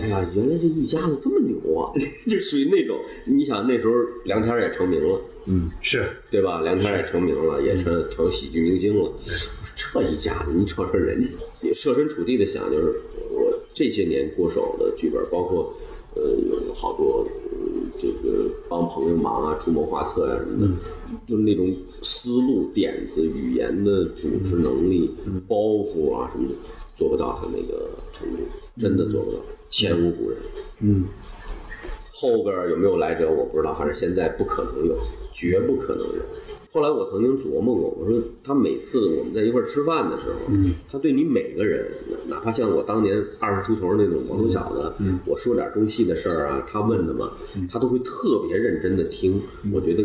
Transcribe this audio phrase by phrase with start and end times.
[0.00, 1.92] 哎呀，原来这一家子这么牛啊！
[2.28, 3.92] 就属于那种，你想那时候
[4.24, 6.60] 梁天也成名了，嗯，是对吧？
[6.62, 9.10] 梁天也成名了，也成成喜剧明星了。
[9.76, 11.28] 这一家子，你瞅瞅人家，
[11.60, 15.72] 你设身处地的想，就是我这些年过手的剧本，包括
[16.14, 20.74] 呃有好多、嗯这个帮朋友忙啊、出谋划策呀、什么的，
[21.26, 25.10] 就是那种思路、点子、语言的组织能力、
[25.48, 26.54] 包袱啊什么的，
[26.96, 28.42] 做不到他那个程度，
[28.80, 29.38] 真的做不到，
[29.70, 30.38] 前无古人。
[30.80, 31.04] 嗯
[32.18, 34.96] 后边有没有来者我不知道，反正现在不可能有，
[35.34, 36.22] 绝不可能有。
[36.72, 41.86] 后来我曾经琢磨过，我说他每次我们在一块儿吃饭的时候，嗯他对你每个人，
[42.26, 47.30] 哪怕像我当年二十出头那种毛头小子，嗯我说点中戏的事儿啊，他问的嘛，
[47.70, 49.38] 他都会特别认真的听。
[49.74, 50.02] 我觉得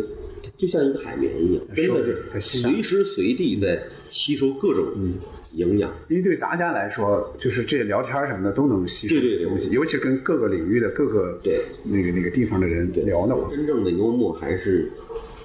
[0.62, 4.86] 就像一个海绵一样，真的是随时随地在吸收各种
[5.54, 5.92] 营养。
[6.08, 14.92] 因为对咱家来说，就是这些聊天什么的都能吸收对对对这些东西，尤其跟各个领域的各个对那个那个地方的人聊呢，真正的幽默还是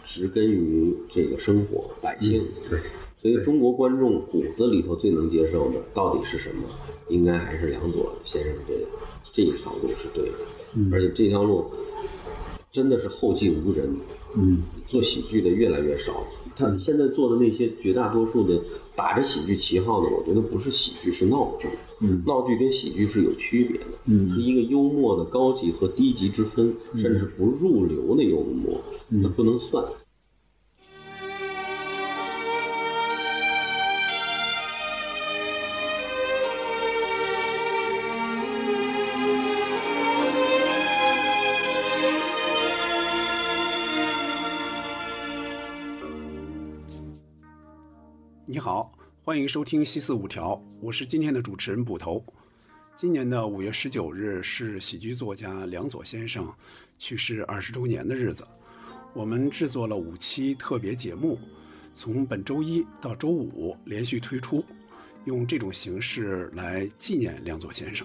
[0.05, 2.45] 植根于这个生活百姓。
[2.69, 2.79] 对，
[3.23, 6.69] 所以中国观众骨子里头最能接受的到底是什么？
[7.09, 8.75] 应该还是梁左先生这
[9.33, 11.65] 这一条路是对的，而且这条路
[12.71, 13.89] 真的是后继无人。
[14.37, 16.13] 嗯，做喜剧的越来越少。
[16.55, 18.59] 他们现在做的那些绝大多数的
[18.95, 21.69] 打着喜剧旗号的，我觉得不是喜剧，是闹剧。
[22.01, 29.85] 嗯闹剧跟喜剧是有区别的，嗯是一个幽默的高级和低级之分，甚至不入流的幽默，那不能算。
[48.67, 52.21] 好，欢迎收听《西四五条》，我是今天的主持人捕头。
[52.97, 56.53] 今年的五月十九日是喜剧作家梁左先生
[56.99, 58.45] 去世二十周年的日子，
[59.15, 61.39] 我们制作了五期特别节目，
[61.95, 64.65] 从本周一到周五连续推出，
[65.27, 68.05] 用这种形式来纪念梁左先生。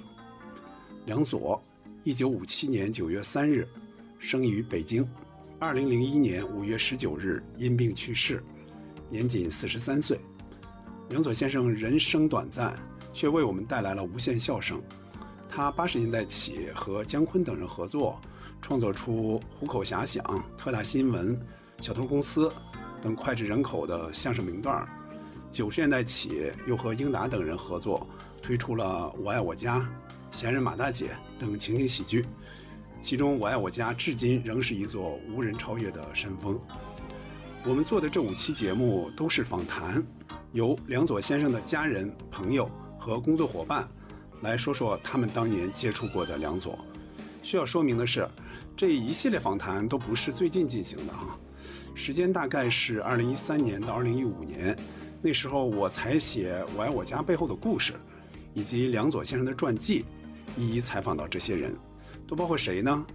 [1.08, 1.60] 梁左，
[2.04, 3.68] 一九五七年九月三日
[4.20, 5.10] 生于北京，
[5.58, 8.44] 二零零一年五月十九日因病去世，
[9.10, 10.20] 年仅四十三岁。
[11.12, 12.74] 杨佐先生人生短暂，
[13.12, 14.82] 却为我们带来了无限笑声。
[15.50, 18.18] 他八十年代起和姜昆等人合作，
[18.62, 20.24] 创作出《虎口遐想》
[20.58, 21.38] 《特大新闻》
[21.82, 22.48] 《小偷公司》
[23.04, 24.88] 等脍炙人口的相声名段儿。
[25.52, 28.08] 九十年代起，又和英达等人合作，
[28.42, 29.80] 推出了《我爱我家》
[30.32, 31.08] 《闲人马大姐》
[31.38, 32.26] 等情景喜剧。
[33.02, 36.58] 其中，《我爱我家》至今仍是一座无人超越的山峰。
[37.66, 40.02] 我们做的这五期节目都是访谈，
[40.54, 42.70] 由梁左先生的家人、朋友
[43.00, 43.88] 和工作伙伴
[44.42, 46.78] 来说说他们当年接触过的梁左。
[47.42, 48.28] 需要说明的是，
[48.76, 51.38] 这一系列访谈都不是最近进行的啊，
[51.96, 54.76] 时间大概是二零一三年到二零一五年，
[55.22, 57.94] 那时候我采写《我爱我家》背后的故事，
[58.54, 60.06] 以及梁左先生的传记，
[60.58, 61.74] 一一采访到这些人，
[62.28, 63.06] 都包括谁呢？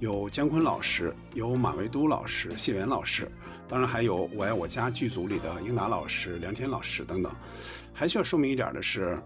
[0.00, 3.30] 有姜昆老师，有马未都老师、谢元老师，
[3.66, 7.32] 当然还有《我爱我家》剧组里的英达老师、梁天老师等等。
[7.92, 9.18] 还需要说明一点的是，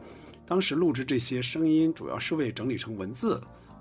[0.47, 3.41] 当时录制这些声音主要是为整理成文字，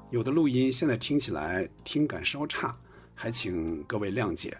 [0.10, 2.76] 有的录音现在听起来听感稍差，
[3.14, 4.58] 还请各位谅解。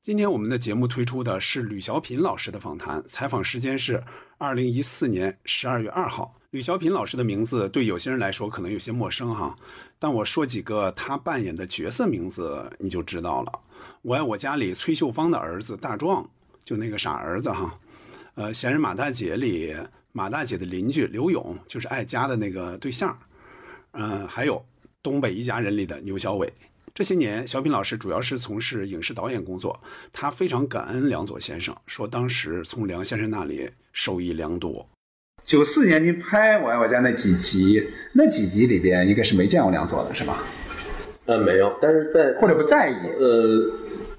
[0.00, 4.02] 今天我们的节目推出的是吕小品老师的访谈，采访时间是
[4.38, 6.35] 二零一四年十二月二号。
[6.50, 9.54] 吕小品老师的名字对有些人来说可能有些陌生哈，
[9.98, 13.52] 但我说几个他扮演的角色名字你就知道了。
[14.02, 16.28] 我爱我家里崔秀芳的儿子大壮，
[16.64, 17.74] 就那个傻儿子哈。
[18.34, 19.74] 呃，闲人马大姐里
[20.12, 23.18] 马大姐的邻居刘勇，就是爱家的那个对象。
[23.92, 24.64] 嗯、还有
[25.02, 26.52] 东北一家人里的牛小伟。
[26.94, 29.78] 这些年，小品老师主要是从事影视导演工作，
[30.12, 34.88] 他非常感恩梁左先生，说当时从梁先生那里受益良多。
[35.46, 37.80] 九四年您拍《我爱我家》那几集，
[38.14, 40.42] 那几集里边应该是没见过梁左的是吧？
[41.26, 42.94] 呃，没有，但是在或者不在意？
[43.16, 43.72] 呃，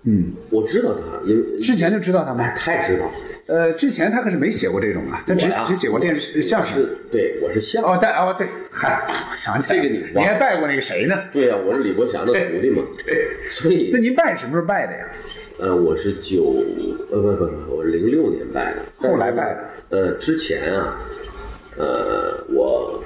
[0.04, 2.56] 嗯，我知道他，因为之前就知道他吗哎？
[2.58, 3.12] 他也知道，
[3.48, 6.76] 呃，之前他可是没写过这种啊，他只只写过电视相声。
[6.76, 7.92] 是对，我是相声。
[7.92, 11.24] 哦，但哦对，嗨，我想起来了，这个你你还拜过那个谁呢？
[11.34, 15.06] 对呀、我是李国祥的徒弟嘛， 对，所以那您拜什么时候拜的呀？
[15.60, 16.56] 呃，我是九
[17.12, 19.70] 呃不不不，我零六年拜的，后来拜的。
[19.90, 21.00] 呃，之前啊，
[21.78, 23.02] 呃，我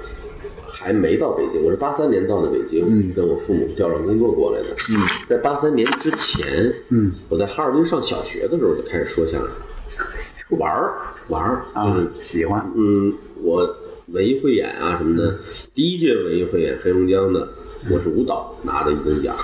[0.68, 4.68] 还没到北京，我是八三年到的北京，嗯跟我父母调转工作过来的。
[4.90, 10.92] 嗯，在八三年之前，嗯，我在哈尔滨上小学的时候就开始说相声，玩儿
[11.28, 12.70] 玩儿，就是啊，喜欢。
[12.76, 13.64] 嗯，我
[14.08, 15.38] 文艺汇演啊什么的，
[15.74, 17.48] 第一届文艺汇演黑龙江的，
[17.90, 19.36] 我是舞蹈拿的一等奖，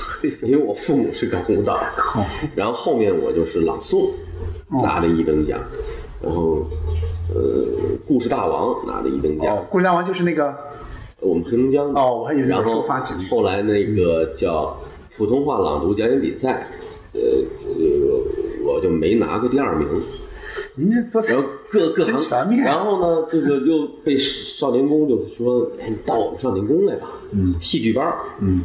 [0.42, 1.86] 因为我父母是搞舞蹈的，
[2.54, 4.10] 然后后面我就是朗诵
[4.82, 5.58] 拿的一等奖，
[6.22, 6.64] 然后
[7.34, 7.64] 呃
[8.06, 10.54] 故事大王拿的一等奖，哦，故事大王就是那个
[11.20, 12.86] 我们黑龙江的哦我还以为然后
[13.28, 14.76] 后来那个叫
[15.16, 16.68] 普通话朗读讲演比赛，
[17.12, 17.20] 呃，
[17.76, 18.24] 这个
[18.64, 19.88] 我就没拿过第二名。
[20.76, 22.62] 您这多然后各各行，全面。
[22.62, 28.62] 然后呢，这个又被少年宫就说：“哎，你到我们少年宫来吧，嗯，戏剧班儿，嗯，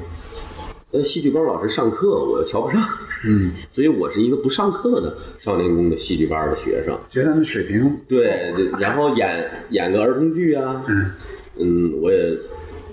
[0.91, 2.81] 呃，戏剧班老师上课我又瞧不上，
[3.25, 6.97] 嗯， 所以我是一个不上课的少年宫的戏剧班的学生。
[7.07, 7.99] 觉得他们水平。
[8.07, 11.11] 对，然后演演个儿童剧啊，嗯，
[11.57, 12.37] 嗯，我也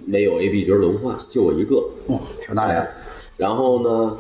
[0.07, 1.77] 没有 A B 角轮换，就我一个，
[2.07, 2.85] 哦，挑大梁，
[3.37, 4.17] 然后呢，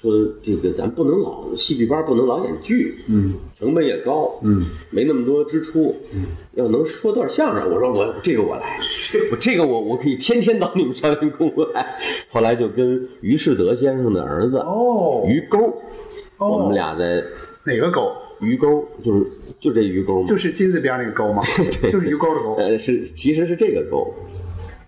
[0.00, 0.12] 说
[0.42, 6.24] 这个咱不能老戏剧班不能老演剧，嗯，成本也高，嗯，没那么多支出，嗯，
[6.54, 8.78] 要能说段相声，我说我这个我来，
[9.30, 11.86] 我这个我我可以天天到你们少年宫来。
[12.30, 15.58] 后来就跟于世德先生的儿子哦于沟，
[16.38, 17.22] 哦我们俩在
[17.64, 18.10] 哪个沟？
[18.40, 19.26] 鱼钩，就是
[19.60, 21.42] 就这鱼沟嘛，就是金字边那个沟吗？
[21.92, 23.84] 就是鱼钩的钩呃是其实是这个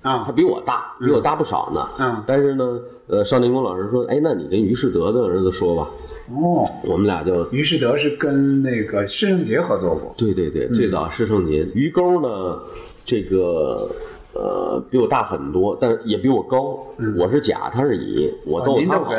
[0.02, 0.32] 沟，他啊。
[0.34, 1.88] 比我大，比我大不少呢。
[1.98, 5.88] 嗯但是呢，呃，少年宫老师说，哎，那你跟于世德的儿子说吧，
[6.30, 10.14] 哦，我们俩就于世德是跟那个施圣杰合作过。
[10.16, 12.58] 对对对，最早施圣杰于钩呢，
[13.04, 13.90] 这个
[14.34, 16.78] 呃比我大很多，但是也比我高。
[17.18, 19.14] 我是甲，他是乙，我哦逗他捧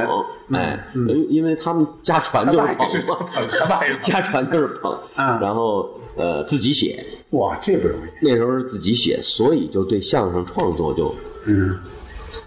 [0.48, 0.58] 您。
[0.60, 4.98] 哎，因因为他们家传就是捧嘛爸也家传就是捧。
[5.18, 7.00] 嗯然后呃自己写，
[7.32, 8.26] 哇，这不容易。
[8.26, 11.14] 那时候是自己写，所以就对相声创作就
[11.46, 11.76] 嗯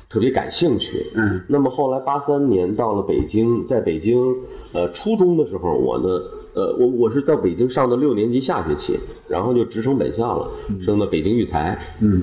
[0.09, 1.05] 特别感兴趣。
[1.15, 4.35] 嗯，那么后来八三年到了北京，在北京
[4.73, 6.09] 呃初中的时候，我呢
[6.55, 8.99] 呃我我是到北京上的六年级下学期，
[9.29, 10.49] 然后就直升本校了，
[10.81, 11.79] 升到北京育才。
[12.01, 12.23] 嗯，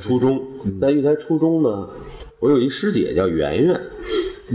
[0.00, 0.40] 初中
[0.80, 1.88] 在育才初中呢，
[2.40, 3.80] 我有一师姐叫圆圆，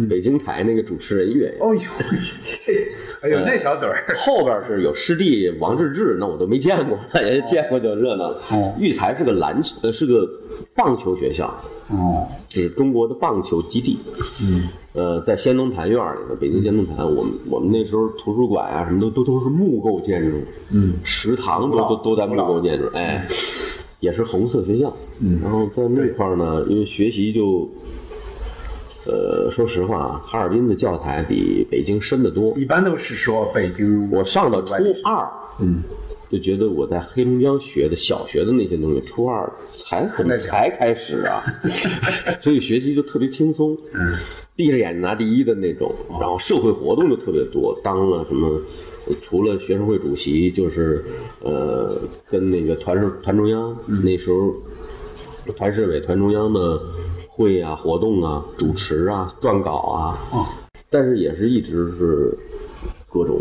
[0.09, 1.53] 北京台那个主持人圆圆。
[1.59, 1.81] 哦呦，
[3.21, 4.05] 哎呦，那小嘴儿。
[4.17, 8.41] 后边是有师弟王治郅，那我都没见过， 也见过就热闹了。
[8.51, 10.29] 哦育才是个篮球，呃，是个
[10.75, 11.47] 棒球学校，
[11.89, 13.97] 哦，就是中国的棒球基地。
[14.43, 20.37] 嗯，呃，在先农坛院里头，北京先农坛，我们我们那时候图书馆啊，什么都都都是木构建筑。
[20.71, 23.27] 嗯，食堂都都都在木构建筑，哎，
[23.99, 24.95] 也是红色学校。
[25.19, 27.69] 嗯，然后在那块儿呢，因为学习就。
[29.09, 32.53] 呃，说实话啊，哈尔滨的教材比北京深得多。
[32.57, 34.73] 一般都是说北京，我上到初
[35.05, 35.25] 二，
[35.61, 35.81] 嗯，
[36.29, 40.05] 就觉得我在黑龙江学的小学的那些东西，初二才
[40.37, 41.41] 才开始啊？
[42.41, 44.13] 所以学习就特别轻松，嗯，
[44.57, 48.59] 闭着眼睛拿第一的那种，然后社会活动就特别多，当了什么，
[49.21, 51.05] 除了学生会主席，就是
[51.43, 51.95] 呃，
[52.27, 54.51] 跟那个团社团中央、那时候
[55.55, 56.81] 团市委、团中央的
[57.27, 60.17] 会啊、活动啊、主持啊、撰稿啊，
[60.89, 62.35] 但是也是一直是
[63.07, 63.39] 各种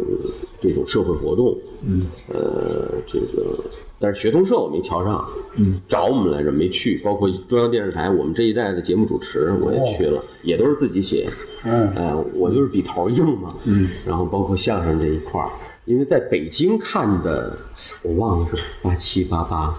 [0.61, 3.59] 这种社会活动，嗯，呃，这个，
[3.99, 5.25] 但是学通社我没瞧上，
[5.57, 11.29] 嗯，找我们来着没去，包括中央电视台我们这一代的节目主持我也去了，也都是自己写，
[11.65, 11.89] 嗯。
[11.97, 15.51] 哎、我就是笔头硬嘛，嗯，然后包括相声这一块儿，
[15.87, 17.57] 因为在北京看的，
[18.03, 19.75] 我忘了是八七八八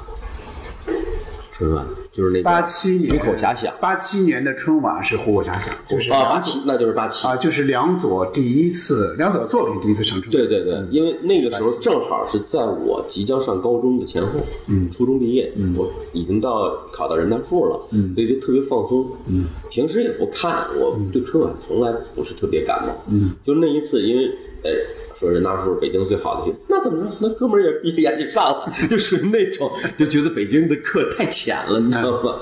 [1.58, 3.74] 春晚，就是那八七年虎口遐想。
[3.82, 7.28] 八七年的春晚是虎口遐想，就是啊，八七那就是八七。
[7.28, 10.32] 啊，就是梁左第一次，梁左的作品第一次上春晚。
[10.32, 14.40] 对对对，因为那个时候正好是在我即将上高中的前后，
[14.70, 24.28] 嗯，初中毕业，嗯，我已经到考到人大附了，嗯，所以就特别放松，嗯，平时也不看，我对春晚从来不是特别感冒，嗯，就那一次，因为
[24.64, 24.70] 哎。
[25.20, 27.12] 说人大叔是北京最好的学，那怎么着？
[27.20, 32.40] 那哥们儿也闭着眼睛上了，就属于那种，就觉得北京的课太浅了，你知道吗？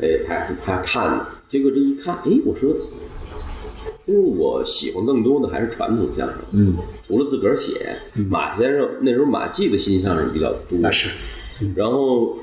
[0.00, 2.70] 哎，还还看呢，结果这一看，哎，我说
[4.04, 6.76] 因为我喜欢更多的还是传统相声，嗯，
[7.06, 7.96] 除了自个儿写，
[8.28, 11.08] 马先生那时候马季的新相声比较多，那是
[11.76, 12.36] 然后，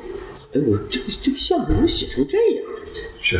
[0.54, 2.66] 哎，我说这个这个相声怎么写成这样？
[3.22, 3.40] 是，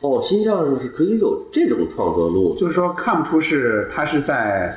[0.00, 4.76] 哦，新相声是可以有这种创作路，就是说看不出是他是在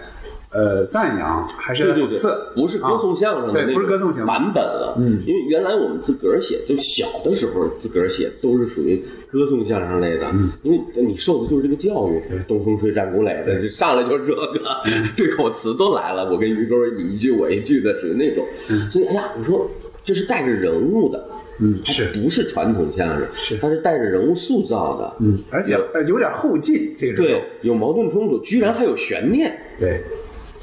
[0.55, 18.45] 呃赞扬还是对对对不是歌颂相声的对那种不是歌颂相声版本了，嗯，因为原来我们自个儿写，就小的时候自个儿写都是属于歌颂相声类的，嗯因为你受的就是这个教育，东风吹战鼓擂的，上来就是这个，嗯对口词都来了，我跟于哥你一句我一句的，属于那种，
[18.91, 19.69] 所以哎呀，我说
[20.05, 21.23] 这是带着人物的。
[21.57, 23.25] 嗯它是不是传统相声？
[23.31, 30.01] 是它是带着人物塑造的，嗯，而且呃有点后劲，这个对，有矛盾冲突，居然还有悬念，对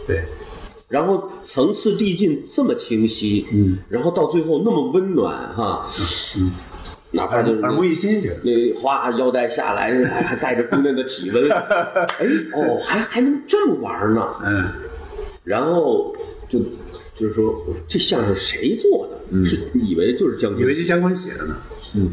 [0.07, 0.25] 对，
[0.89, 5.87] 然后层次递进这么清晰，嗯，然后到最后那么温暖哈，
[6.39, 6.53] 嗯，
[7.13, 7.93] 哪怕就是耳目一
[8.43, 14.69] 那哗腰带下来， 还还带着姑娘的体温， 哎哦，还还能这么玩呢，嗯，
[15.45, 16.15] 然后
[16.49, 16.59] 就
[17.15, 19.47] 就是说这相声谁做的？
[19.47, 20.61] 是以为就是姜昆。
[20.61, 21.57] 以为是姜昆写的呢。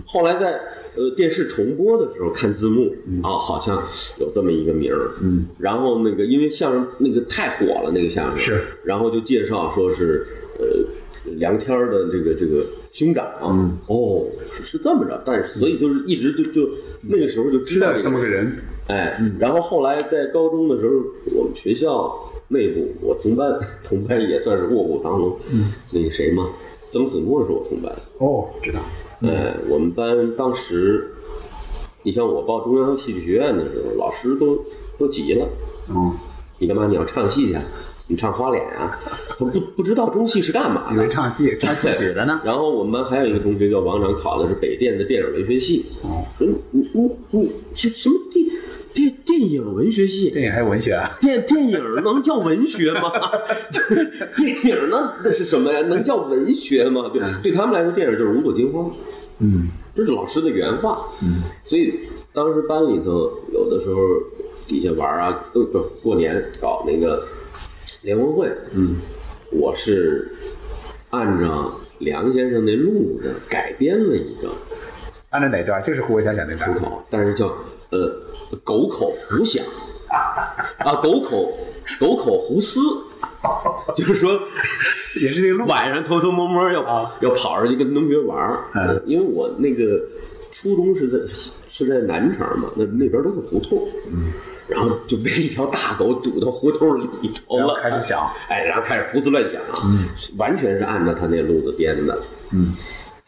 [0.05, 0.59] 后来在
[0.95, 2.93] 呃电视重播的时候看字幕
[3.24, 3.81] 啊、好像
[4.19, 5.12] 有这么一个名儿。
[5.21, 8.39] 嗯，然后那个因为相声那个太火了，那个相声。
[8.39, 10.25] 是，然后就介绍说是
[10.59, 10.65] 呃
[11.38, 13.25] 梁天儿的这个这个兄长。
[13.41, 16.69] 嗯，哦，是是这么着，但是所以就是一直就就
[17.09, 18.51] 那个时候就知道有这么个人，
[18.88, 20.93] 哎，然后后来在高中的时候，
[21.36, 22.13] 我们学校
[22.48, 25.38] 内部，我同班 同班也算是卧虎藏龙。
[25.53, 26.50] 嗯，那个谁嘛，
[26.91, 27.91] 曾子墨是我同班。
[28.17, 28.79] 哦，知道，
[29.21, 31.13] 呃，我们班当时，
[32.03, 34.57] 你像我报中央戏剧学院的时候，老师都
[34.97, 35.45] 都急了。
[35.89, 36.13] 嗯，
[36.57, 36.88] 你干嘛？
[36.88, 37.57] 你要唱戏去？
[38.07, 38.97] 你唱花脸啊？
[39.27, 41.09] 他不不知道中戏是干嘛以为的。
[41.09, 42.41] 唱戏，唱戏曲的呢。
[42.45, 45.85] 然后我们班还有一个同学叫王长，考的是北电的电影文学系。
[46.01, 48.45] 哦，你你你你这什么电
[48.93, 50.29] 电电影文学系？
[50.31, 51.17] 电影还有文学啊？
[51.22, 53.12] 电电影能叫文学吗？
[54.36, 55.81] 电影那那是什么呀？
[55.84, 57.10] 能叫文学吗？
[57.13, 58.89] 对，对他们来说，电影就是五朵金花。
[59.39, 61.00] 嗯，这是老师的原话。
[61.22, 62.00] 嗯，所以
[62.34, 63.98] 当时班里头有的时候
[64.67, 67.24] 底下玩啊，都不过年搞那个
[68.01, 68.51] 联欢会。
[68.74, 68.98] 嗯，
[69.51, 70.29] 我是
[71.12, 74.50] 按照梁先生那路子改编了一个
[75.29, 75.81] 按照哪段？
[75.81, 76.79] 就是胡国强讲那段虎。
[76.79, 77.48] 口，但是叫
[77.91, 78.12] 呃
[78.63, 79.63] 狗口胡想。
[80.79, 81.56] 啊，狗口
[82.00, 82.79] 狗口胡思，
[83.96, 84.39] 就是说
[85.22, 85.68] 也是那个路。
[85.68, 87.15] 晚上偷偷摸摸要、啊。
[87.22, 90.01] 要跑出去跟同学玩儿、因为我那个
[90.51, 91.34] 初中是在
[91.70, 94.34] 是在南城嘛，那那边都是胡同，嗯，
[94.68, 97.08] 然后就被一条大狗堵到胡同里
[97.48, 98.20] 头了，开始想。
[98.50, 102.20] 哎，然后开始胡思乱想，嗯，完全是按照他那路子编的，
[102.51, 102.74] 嗯，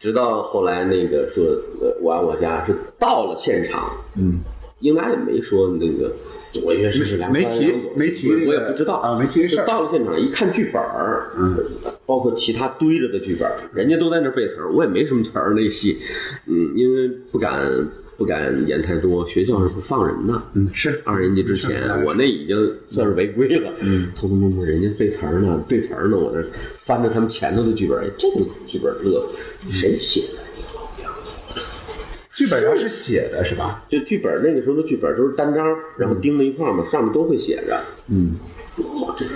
[0.00, 1.44] 直到后来那个说，
[1.80, 4.40] 呃，我爱我家是到了现场，嗯，
[4.82, 6.12] 应该也没说那个
[6.52, 11.56] 左乐师是梁没提没提我我也不知道啊没提这事儿到了现场一看剧本儿，嗯，
[12.04, 15.96] 包括其他堆着的剧本儿，人家都在那儿背词儿，我也没什么词儿那戏，
[16.46, 22.56] 嗯，因为不敢不敢演太多，学校是不放人的，嗯，是二年级之前，我那已经
[22.90, 23.72] 算是违规了。
[23.80, 26.44] 嗯，偷偷摸摸，人家背词儿呢，对词儿呢，我这
[26.76, 29.24] 翻着他们前头的剧本，哎，这个剧本乐，
[29.70, 30.38] 谁写的？
[32.32, 33.84] 剧本上是写的是吧？
[33.88, 35.66] 就剧本那个时候的剧本都是单张，
[35.98, 37.78] 然后钉在一块儿嘛，上面都会写着。
[38.08, 38.32] 嗯，
[38.78, 39.26] 哦，这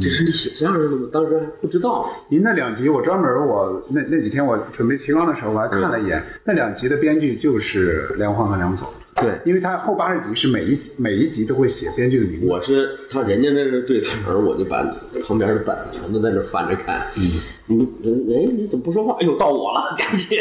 [0.00, 1.08] 这是你写相声的吗？
[1.10, 2.06] 当时还不知道。
[2.28, 8.86] 您那两集，我专门我那那几天我准备提纲的时候，我还看了一眼，那两集的编剧就是梁欢和梁总。
[9.20, 12.46] 对因为他后八十集是每一集每一集都会写编剧的名字。
[12.46, 14.82] 我是他人家那是对词儿，我就把
[15.24, 17.06] 旁边的本子全都在那翻着看。
[17.16, 17.30] 嗯，
[17.66, 19.16] 你哎你怎么不说话？
[19.20, 20.38] 哎呦，到我了，赶紧！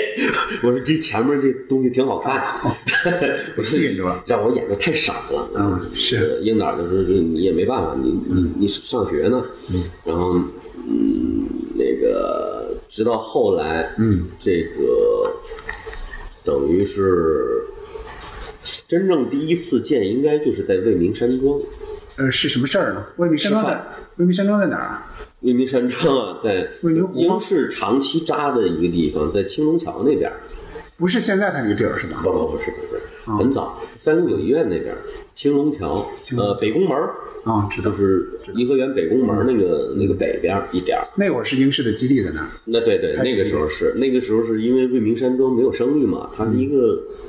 [0.63, 2.43] 我说这前面这东西挺好看，
[3.57, 5.49] 我吸引住了 让我演的太傻了。
[5.55, 10.35] 嗯是呃英导就说这你也没办法，你你你上学呢，嗯然后
[10.87, 15.31] 嗯那个直到后来，嗯，这个
[16.43, 17.63] 等于是
[18.87, 21.59] 真正第一次见，应该就是在未名山庄。
[22.17, 23.05] 呃，是什么事儿呢？
[23.17, 23.83] 未名山庄在
[24.17, 25.15] 未名山庄在哪儿啊？
[25.41, 26.67] 未名山庄啊，在
[27.13, 30.35] 英式长期扎的一个地方，在青龙桥那边儿。
[30.97, 32.21] 不是现在他那个地儿是吧？
[32.23, 32.99] 不不不是不是，
[33.37, 34.97] 很早，三六九医院那边儿，
[35.35, 37.13] 青龙桥，呃，北宫门儿
[37.45, 37.97] 啊，知道就。
[37.97, 41.05] 是颐和园北宫门儿那个那个北边一点儿。
[41.15, 42.47] 那会儿是英式的基地在那儿。
[42.65, 47.26] 那对对，那个时候是那个时候是因为未名山庄没有生意嘛，它是一个嗯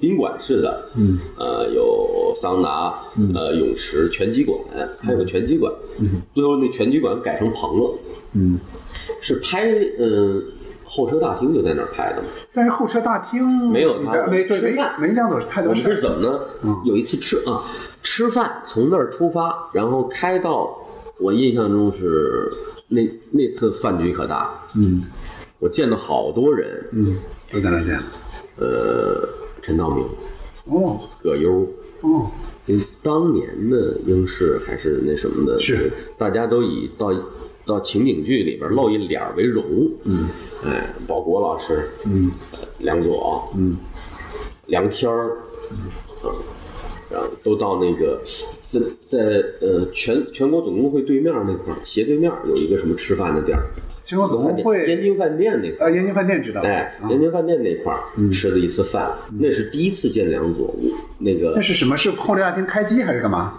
[0.00, 1.18] 宾馆式的，嗯。
[1.38, 2.94] 呃有桑拿，
[3.34, 4.58] 呃泳池、拳击馆，
[5.00, 7.98] 还有个拳击馆，嗯，最后那拳击馆改成棚了，
[8.34, 8.58] 嗯，
[9.20, 10.42] 是拍嗯
[10.84, 12.28] 候车大厅就在那儿拍的嘛。
[12.52, 15.00] 但是候车大厅没有他没吃饭。
[15.00, 15.94] 没亮走太我们多事儿。
[15.94, 16.40] 是怎么呢？
[16.84, 17.62] 有一次吃啊，
[18.02, 20.76] 吃饭从那儿出发，然后开到
[21.18, 22.50] 我印象中是
[22.88, 25.02] 那那次饭局可大，嗯。
[25.58, 27.14] 我见到好多人，嗯，
[27.52, 28.00] 都在那儿见。
[28.56, 29.28] 呃，
[29.62, 30.04] 陈道明、
[30.66, 31.00] 哦。
[31.22, 31.66] 葛优，
[32.02, 32.30] 哦，
[32.66, 35.90] 因为当年的英式还是那什么的，是。
[36.16, 37.12] 大家都以到
[37.66, 39.64] 到情景剧里边露一脸为荣，
[40.04, 40.28] 嗯，
[40.64, 42.30] 哎，保国老师，嗯，
[42.78, 43.76] 梁左，嗯，
[44.66, 45.38] 梁天儿，
[46.22, 46.32] 啊，
[47.10, 48.20] 然后都到那个
[48.66, 53.66] 在在呃全全国总工会对面那块儿斜对面有一个什么吃饭的地儿，
[54.00, 55.90] 星空总饭店会燕京饭店那块儿。
[55.90, 57.08] 啊，燕京饭店知道，哎，啊。
[57.10, 58.00] 燕京饭店那块儿
[58.32, 60.74] 吃的一次饭，那是第一次见梁左，
[61.18, 61.96] 那个那是什么？
[61.96, 63.54] 是后来大厅开机还是干嘛？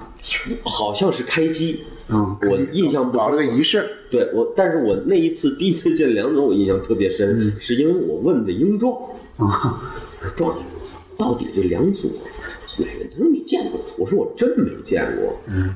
[0.64, 1.80] 好像是开机，
[2.10, 3.44] 嗯，我印象不搞了个。
[3.44, 8.94] 仪式，对我，但是我那一次第一次见梁总，我印象特别深，是因为我问的英壮，
[9.38, 9.82] 啊，
[10.22, 10.56] 我说壮，
[11.18, 12.10] 到底这梁左
[12.78, 13.06] 哪个？
[13.12, 13.80] 他说你见过？
[13.98, 15.34] 我说我真没见过。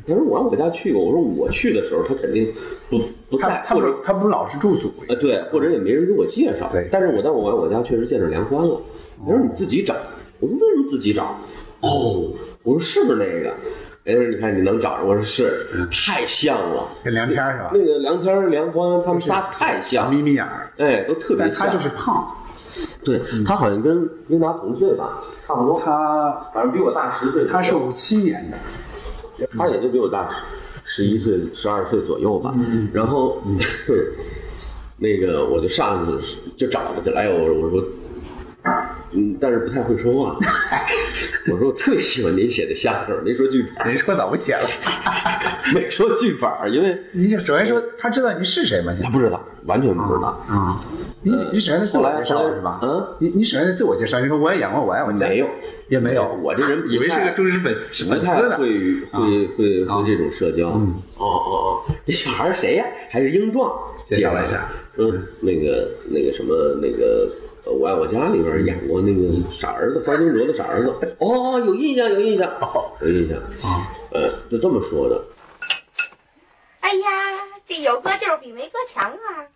[0.08, 1.04] 他说我往我家去过。
[1.04, 2.52] 我说我去的时候他肯定
[2.90, 3.00] 不
[3.30, 6.70] 不在，他他不或者他不老是驻足，啊，对，或者也没人给我介绍。
[6.72, 8.82] 对但是我在我往我家确实见着梁欢了。
[9.25, 9.96] 他说你自己找。
[10.40, 11.38] 我说为什么自己找？
[11.82, 12.32] 哦，
[12.64, 13.56] 我说是不是那个？
[14.04, 16.88] 人说你看你能找着，我说是，太像了。
[17.04, 17.72] 跟梁天是吧？
[17.74, 21.56] 那个梁天、梁欢他们仨太像，眯眯眼儿，哎，都特别像。
[21.60, 22.30] 但他就是胖，
[23.03, 27.46] 对他好像跟英达同岁吧，差不多，他反正比我大十岁。
[27.46, 28.58] 他是五七年的，
[29.58, 30.29] 他也就比我大
[30.84, 32.53] 十一岁、十二岁左右吧。
[32.94, 33.38] 然后，
[34.98, 37.20] 那个我就上去就找他去了。
[37.20, 37.84] 哎呦，我我说，
[39.16, 40.38] 嗯，但是不太会说话。
[41.52, 44.68] 我说我特别喜欢您写的相声，没说剧本，您说早不写了。
[45.74, 48.94] 没说剧本，因为你就首先说他知道你是谁吗？
[49.02, 50.28] 他不知道，完全不知道。
[50.48, 50.80] 啊，
[51.24, 52.80] 你你首先在自我介绍是吧？
[52.84, 55.48] 嗯，你你首先在自我介绍，你说我也演过，我爱我家，没有，
[55.88, 58.58] 也没有，我这人以为是个忠实粉什么太会
[59.12, 60.70] 会会会这种社交。
[60.70, 62.86] 哦哦哦，这小孩是谁呀？
[63.10, 63.72] 还是英壮？
[64.04, 64.68] 介绍一下。
[64.98, 67.28] 嗯，那个那个什么那个。
[67.66, 71.18] 呃我爱我家里边演过那个傻儿子，方金卓的傻儿子。
[71.20, 72.48] 哦，有印象，有印象，
[73.02, 73.88] 有印象啊。
[74.12, 75.20] 呃，就这么说的。
[76.82, 77.10] 哎呀，
[77.66, 79.50] 这有哥就是比没哥强啊！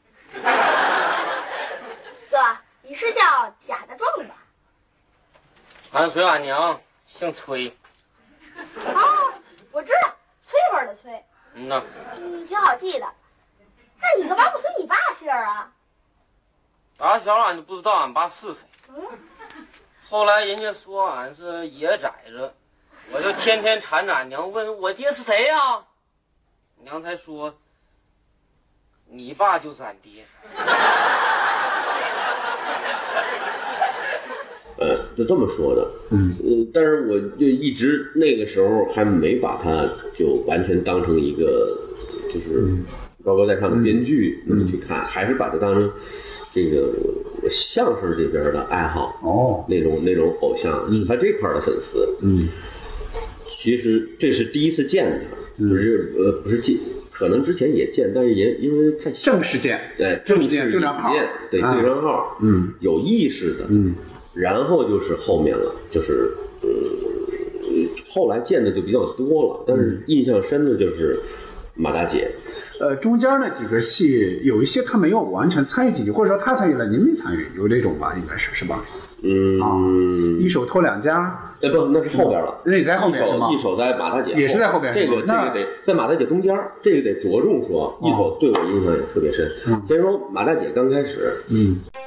[2.32, 2.38] 哥，
[2.82, 3.22] 你是叫
[3.62, 4.36] 贾大壮吧？
[5.92, 7.72] 俺随俺娘姓崔，
[8.58, 9.34] 哦，
[9.72, 10.10] 我知道，
[10.42, 11.24] 崔味儿的崔，
[11.54, 11.84] 嗯呐，
[12.18, 13.08] 你挺好记的。
[14.02, 15.72] 那你干嘛不随你爸姓儿啊？
[17.00, 19.02] 打小俺就不知道俺爸是谁，嗯，
[20.10, 22.52] 后来人家说俺是野崽子，
[23.14, 25.82] 我就天天缠着俺娘问我爹是谁呀、
[26.84, 27.56] 娘才说，
[29.10, 30.26] 你爸就是俺爹。
[34.78, 41.80] 呃，就这么说的，嗯，呃，但是我就一直那个时候还没把他就完全当成一个
[42.28, 42.76] 就是
[43.24, 45.90] 高高在上的编剧那么去看，还是把他当成
[46.52, 46.92] 这个
[47.52, 52.48] 相声这边的爱好，哦，那种那种偶像是他这块的粉丝，嗯，
[53.50, 56.76] 其实这是第一次见他，不是呃不是见，
[57.12, 61.12] 可能之前也见，但是也因为太正式见，对，正式式见对账号。
[61.52, 61.74] 对啊。
[61.76, 63.94] 对账号，嗯，有意识的，嗯，
[64.34, 66.32] 然后就是后面了，就是
[66.62, 66.70] 呃，
[68.08, 71.20] 后来见的就比较多了，但是印象深的就是
[71.82, 72.30] 马大姐，
[72.82, 78.14] 呃，中间那几个戏有一些他没有完全参与进去，或者说他参与了，您没参与，有这种吧？
[78.18, 78.84] 应该是是吧？
[79.22, 82.60] 嗯，一手托两家，哎不，那是后边了。
[82.66, 87.98] 那你在后面一是吗手一手在马大姐也是在后边这个这个得在马大姐中间，这个得着重说。
[88.02, 89.50] 一手对我印象也特别深。
[89.88, 91.99] 先说马大姐刚开始，嗯，有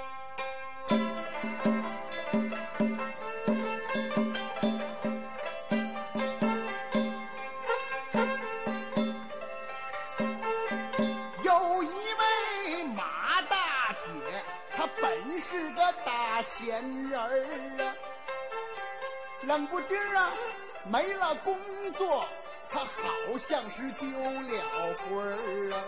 [23.46, 25.82] 像是丢了魂儿啊。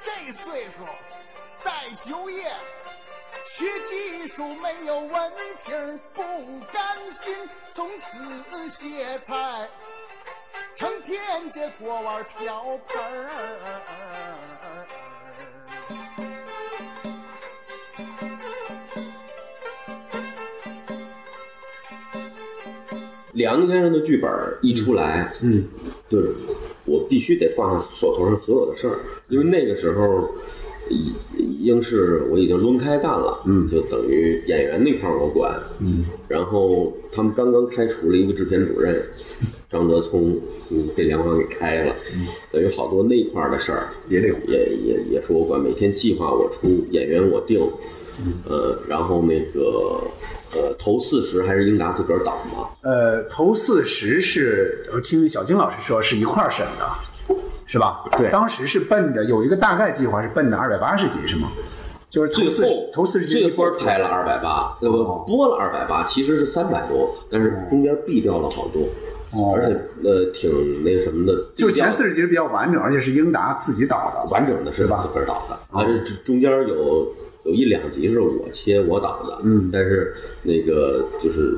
[0.00, 0.86] 这岁数
[1.60, 2.52] 再就业，
[3.44, 5.32] 学技术没有文
[5.64, 9.68] 凭，不甘心从此歇菜。
[10.76, 13.82] 成天接锅碗瓢盆儿。
[23.34, 24.30] 梁先生的剧本
[24.62, 25.64] 一出来，嗯，
[26.08, 26.32] 就是
[26.86, 30.30] 我必须得放下手头上所有的事儿，因为那个时候，
[30.88, 31.12] 已
[31.64, 39.02] 应是我已经抡开干了，嗯，就等于演员那块儿我管，嗯，然后他们刚刚开除了一个制片主任，
[39.70, 40.38] 张德聪，
[40.70, 42.26] 嗯，被梁欢给开了，嗯。
[42.52, 47.60] 等于好多那块儿的事儿也得也也也是我管，每天计划我出，演员我定，
[48.48, 50.00] 呃，然后那个
[50.54, 57.36] 呃头四十还是英达自个儿导吗，呃，头四十是我听小金老师说是一块儿审的，
[57.66, 58.04] 是吧？
[58.18, 61.48] 对当时是奔着有一个大概计划是奔着二百八十集是吗？
[62.10, 68.82] 就是最后头四十集最一波后拍了二百八，那哦么播了二百八，其实是三百多，但是中间毙掉了好多，
[69.32, 74.30] 哦而且呃挺那什么的，就前四十集比较完整，而且是英达自己导的。
[74.30, 77.12] 完整的是他自个儿导的，而且这中间有
[77.44, 81.56] 有一两集是我切我导的，嗯，但是那个就是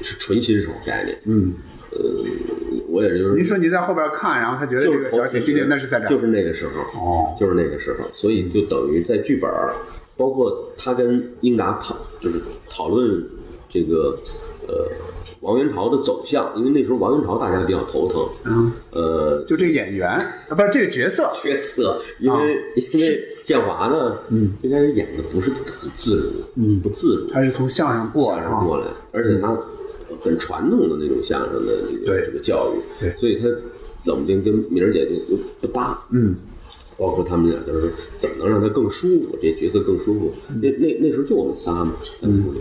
[0.00, 1.54] 是纯新手概念，嗯，
[1.92, 2.00] 呃，
[2.88, 9.48] 我也就是您说你在后边看，然后他觉得这就那是在这儿，就是那个时候，哦就是那个时候，所以就等于在剧本，
[10.16, 13.24] 包括他跟英达讨，就是讨论
[13.68, 14.18] 这个
[14.66, 14.88] 呃
[15.42, 22.58] 王元朝的走向，因为那时候王元朝大家比较头疼，嗯，呃，就这个演员啊，不是这个角色， 角色，因为、啊
[22.92, 29.48] 因为建华呢，嗯，最开始演的不是很自如，嗯，不自如，他是从相声过来过来，而且他
[30.20, 33.48] 很传统的那种相声的这个对这个教育，对所以他
[34.04, 36.36] 冷不丁跟明儿姐就就不搭，嗯，
[36.96, 40.32] 包括他们俩就是怎么能让他更舒服，这角色更舒服。
[40.62, 42.60] 那那那时候就我们仨嘛，在屋里，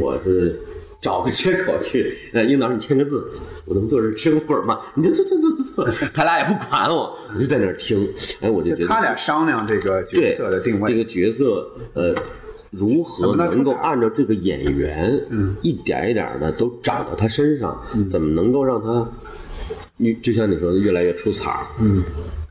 [0.00, 0.58] 我是。
[1.04, 3.28] 找个借口去，呃，英导，你签个字，
[3.66, 4.80] 我能坐这儿听会儿吗？
[4.94, 8.08] 你就坐坐坐坐坐，他俩也不管我，我就在那儿听。
[8.40, 12.14] 哎，我就觉得就他俩商量这个角色的定位，这个角色呃，
[12.70, 18.08] 如何能够按照这个演员，嗯，一点一点的都长到他身上，嗯。
[18.08, 19.06] 怎么能够让他，
[19.98, 22.02] 你就像你说的越来越出彩儿，嗯，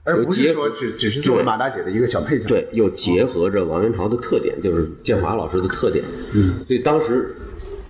[0.04, 7.36] 而不是说只只是作为马大姐的一个小配角。，对，又结合着王元朝的特点，就是建华老师的特点，嗯，所以当时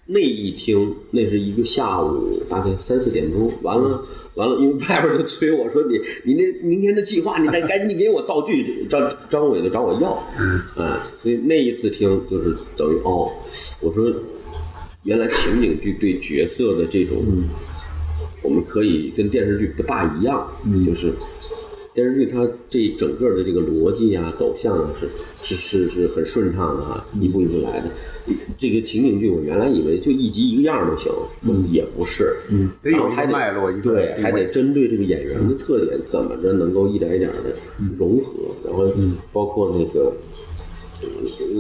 [0.06, 4.04] 那一听，那是一个下午大概三四点钟，完了。
[4.36, 8.84] 完了，因为外边就催我说你你那明天的计划，你得赶紧给我道具。
[8.90, 10.18] 张张伟就找我要，
[10.76, 13.30] 嗯，所以那一次听就是等于哦，
[13.80, 14.12] 我说
[15.04, 17.24] 原来情景剧对角色的这种，
[18.42, 20.48] 我们可以跟电视剧不大一样，
[20.84, 21.14] 就是
[21.94, 24.90] 电视剧它这整个的这个逻辑啊、走向啊
[25.44, 27.88] 是是是是很顺畅的啊，一步一步来的。
[28.58, 31.12] 这个情景剧我原来以为就一集一个样儿就行，
[31.72, 32.70] 也不是，嗯。
[32.82, 37.54] 得有脉络一个对，还得针对这个演员的特点，怎么着能够一点一点的
[37.98, 38.32] 融合，
[38.66, 38.92] 然后
[39.32, 40.12] 包括那个。
[40.12, 40.20] 嗯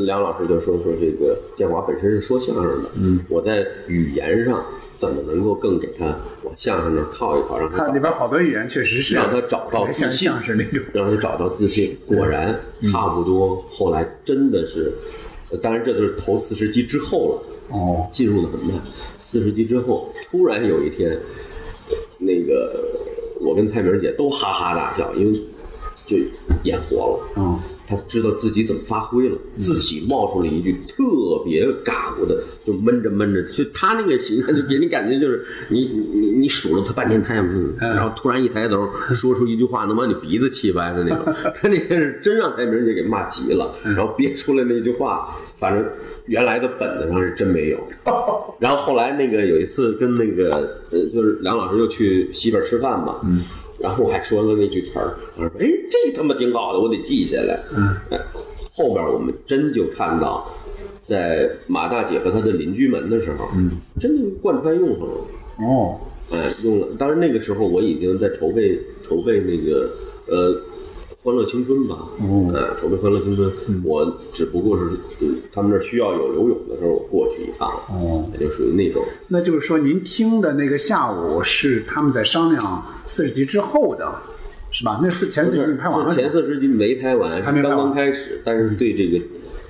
[0.06, 4.65] 梁老师就说说这个建华本身是说相声的，嗯，我在语言上
[5.04, 6.06] 怎么能够更给他
[6.44, 10.80] 往相声那儿靠一靠，让他里边好多语言确实是让他找到自信，相声那种。
[10.94, 11.98] 让他找到自信。
[12.08, 12.58] 果然，
[12.89, 14.94] 差不多后来真的是，
[15.52, 18.82] 呃当然这都是头四十集之后了，哦，进入的很慢。
[19.20, 21.20] 四十集之后，突然有一天，
[22.18, 22.80] 那个
[23.42, 25.38] 我跟蔡明姐都哈哈大笑，因为
[26.08, 26.16] 就
[26.63, 27.28] 演活了。
[27.36, 31.04] 嗯，他知道自己怎么发挥了，自己冒出了一句特
[31.43, 41.26] 别嘎咕的，就闷着闷着，就他那个形象就给你感觉就是你你你你数了他半天，他也嗯，然后突然一抬头 说出一句话能把你鼻子气歪的那种。
[41.56, 45.86] 他那天是真让蔡明姐给骂急了，然后憋出来那句话，反正
[46.28, 47.80] 原来的本子上是真没有。
[48.60, 53.41] 然后后来那个有一次跟那个呃，就是梁老师又去西边吃饭嘛，嗯，
[53.84, 57.60] 然后我还说了那句词儿，我说哎，这他妈挺好的，我得记下来。
[57.76, 58.19] 嗯，哎，
[58.74, 60.50] 后边我们真就看到，
[61.06, 65.13] 在马大姐和她的邻居们的时候，嗯，真的贯穿用上了。
[65.60, 66.00] 哦，
[66.32, 66.88] 哎，用了。
[66.98, 69.89] 当然那个时候我已经在筹备筹备那个
[70.28, 70.56] 呃。
[71.23, 73.49] 欢乐青春吧，嗯呃，筹备欢乐青春，
[73.86, 74.89] 我只不过是，
[75.21, 84.13] 嗯他们那儿需要有游泳的时候，我过去一趟，哦，也就属于那种，那就是说您听的那个下午是他们在商量四十集之后的，
[84.71, 84.99] 是吧？
[85.01, 89.23] 那四前四集已经拍完了是，前四十集没拍完，还没完刚刚开始，但是对这个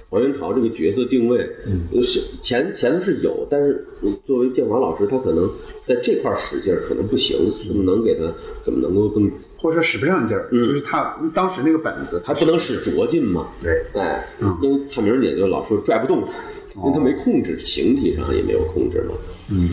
[0.10, 5.48] 黄元朝这个角色定位，嗯，是前前头是有，但是嗯作为建华老师，他可能
[5.86, 7.38] 在这块使劲儿可能不行，
[7.68, 8.24] 怎么能给他
[8.66, 9.30] 怎么能够更
[9.64, 13.48] 或者说使不上劲儿，就是他当时那个本子，还不能使拙劲嘛？
[13.62, 14.28] 对，哎，
[14.62, 19.16] 因为蔡明姐就老说拽不动他，因为他没控制，形体上也没有控制嘛。
[19.50, 19.70] 嗯，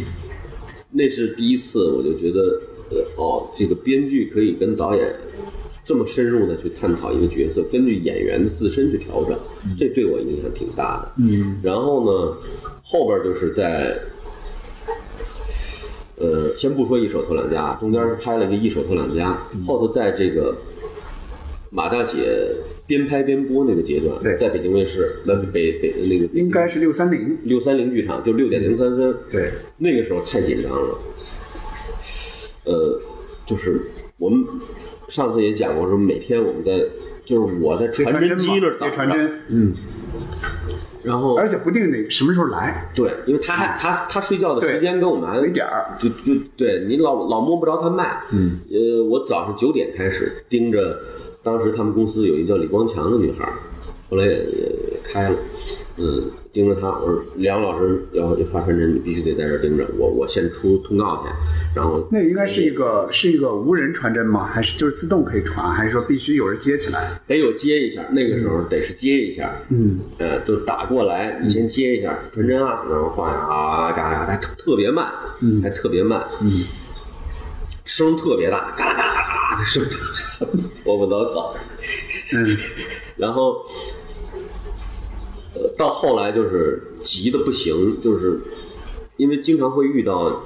[0.93, 5.13] 那是第一次，我就觉得，呃，哦，这个编剧可以跟导演
[5.85, 9.37] 这么深入的去探讨一个角色，根据演员的自身去调整，
[9.77, 11.13] 这对我影响挺大的。
[11.19, 12.37] 嗯，然后呢，
[12.85, 13.99] 后边就是在。
[16.21, 19.33] 呃，先不说一手头两家，中间拍了个一手头两家，
[19.67, 20.55] 后头在这个
[21.71, 22.47] 马大姐
[22.87, 24.37] 边拍边播那个阶段，对。
[24.37, 30.99] 在北京卫视，那北北那个应该是六三零，六三零剧场，就六点零三分，对，那个时候太紧张了。
[32.65, 33.01] 呃，
[33.47, 33.81] 就是
[34.19, 34.45] 我们
[35.09, 36.85] 上次也讲过，说每天我们在，
[37.25, 39.75] 就是我在接传真机那儿等着，接传真，嗯，
[41.03, 45.97] 然后而且不定得什么时候来，对，因为他还他他睡觉的时间跟我们还有一点儿。
[45.99, 48.23] 就就对你老老摸不着他脉。
[48.33, 50.99] 嗯，呃，我早上九点开始盯着，
[51.43, 53.55] 当时他们公司有一个叫李光强的女孩儿，
[54.11, 55.37] 后来也也也开了。
[55.97, 61.31] 嗯，盯着他，我说梁老师要要发传真，你必须得在这儿盯着，我我先出通告去，
[61.77, 64.51] 然后那应该是一个是一个无人传真吗？
[64.53, 65.71] 还是就是自动可以传？
[65.73, 67.21] 还是说必须有人接起来？
[67.27, 75.07] 得有接一下，那个时候得是接一下，嗯，呃，就打过来，你先接一下传真啊，然后放下啊，嘎嘎，还特特别慢，
[75.41, 76.65] 嗯，还特别慢，嗯，
[77.85, 79.83] 声特别大，嘎啦嘎啦嘎啦嘎啦的声，
[80.85, 81.55] 我不能走，
[82.33, 82.57] 嗯，
[83.17, 83.65] 然后，
[85.61, 88.41] 呃，到后来就是急的不行，就是
[89.19, 90.43] 因为经常会遇到，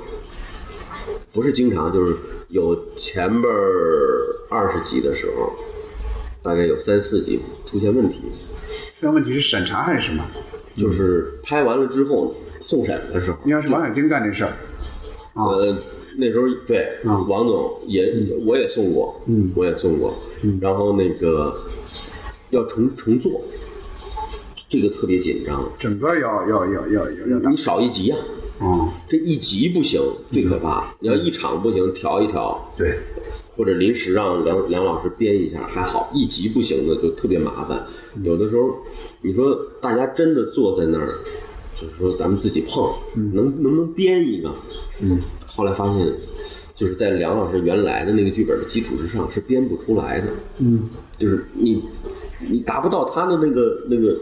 [1.33, 2.17] 不是经常，就是
[2.49, 3.53] 有前边
[4.51, 5.53] 二十集的时候，
[6.43, 8.17] 大概有三四集出现问题，
[8.95, 10.25] 出现问题是审查还是什么？
[10.77, 14.51] 就是拍完了之后送审的时候，应该是王小晶干这事儿。
[15.35, 15.77] 啊，呃，
[16.17, 18.13] 那时候对啊王总也
[18.45, 19.53] 我也送过，嗯。
[19.55, 20.13] 我也送过，
[20.61, 21.55] 然后那个
[22.51, 23.41] 要重重做，
[24.75, 28.19] 这个特别紧张，整个要要要要要要你少一集啊，
[28.59, 32.99] 哦，这一集不行最可怕，你要一场不行调一调，对，
[33.57, 37.87] 或者临时让梁梁老师编一下还好，一集不行的就特别麻烦。
[38.25, 38.69] 有的时候，
[39.23, 41.15] 你说大家真的坐在那儿，
[41.81, 44.53] 就是说咱们自己碰，能能不能编一个？
[45.01, 46.13] 嗯，后来发现，
[46.75, 50.27] 就是在梁老师原来的那个剧本的基础之上是编不出来的。
[50.59, 50.83] 嗯
[51.17, 51.81] 就是你
[52.41, 54.19] 你达不到他的那个那个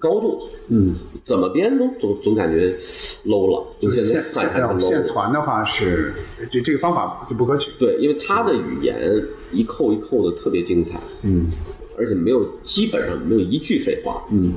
[0.00, 0.92] 高度，嗯，
[1.24, 2.76] 怎么编都总总感觉
[3.26, 5.06] low 了，就就是现在看起来现现要 low 现了。
[5.06, 6.12] 传的话是
[6.50, 7.70] 这这个方法就不可取。
[7.78, 11.52] 对，因为他的语言一扣一扣的特别精彩，嗯。
[11.98, 14.24] 而且没有基本上没有一句废话。
[14.30, 14.54] 嗯，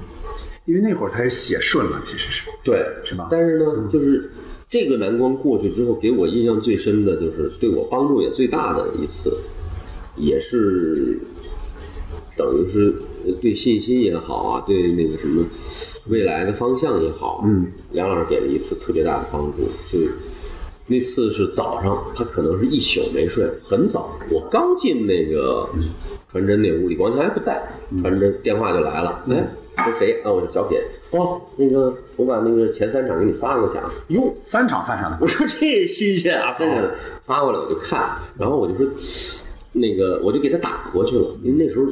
[0.64, 2.50] 因为那会儿他也写顺了，其实是。
[2.64, 3.26] 对，是吧？
[3.26, 4.32] 嗯但是呢，就是
[4.70, 9.36] 这个难关过去之后，给我印象最深的就是对我帮助也最大的一次，
[10.16, 11.20] 也是
[12.38, 12.96] 等于是
[13.42, 15.46] 对信心也好啊，对那个什么
[16.08, 20.00] 未来的方向也好，嗯，梁老师给了一次特别大的帮助，就。
[20.86, 24.12] 那次是早上，他可能是一宿没睡，很早。
[24.30, 25.66] 我刚进那个
[26.30, 27.64] 传真那屋里，王强还不在，
[28.02, 29.24] 传真电话就来了。
[29.30, 30.22] 哎，说谁？
[30.26, 30.84] 啊，我是小铁。
[31.12, 33.90] 哦，那个我把那个前三场给你发过去啊。
[34.10, 35.18] 哟，三场三场的。
[35.22, 36.86] 我说这新鲜啊，三场
[37.22, 38.86] 发过来我就看，然后我就说
[39.72, 41.86] 那个我就给他打过去了，因为那时候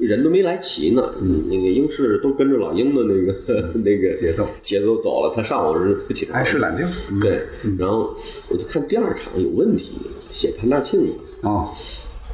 [0.00, 6.84] 人都没来齐呢，嗯，那个英式都跟着老鹰的那个 那个节奏节奏走了，他上午是不起床，爱是懒觉。
[7.10, 7.20] 嗯。
[7.20, 7.42] 对，
[7.78, 8.14] 然后
[8.48, 9.92] 我就看第二场有问题，
[10.32, 11.04] 写潘大庆。
[11.04, 11.12] 的，
[11.48, 11.68] 啊，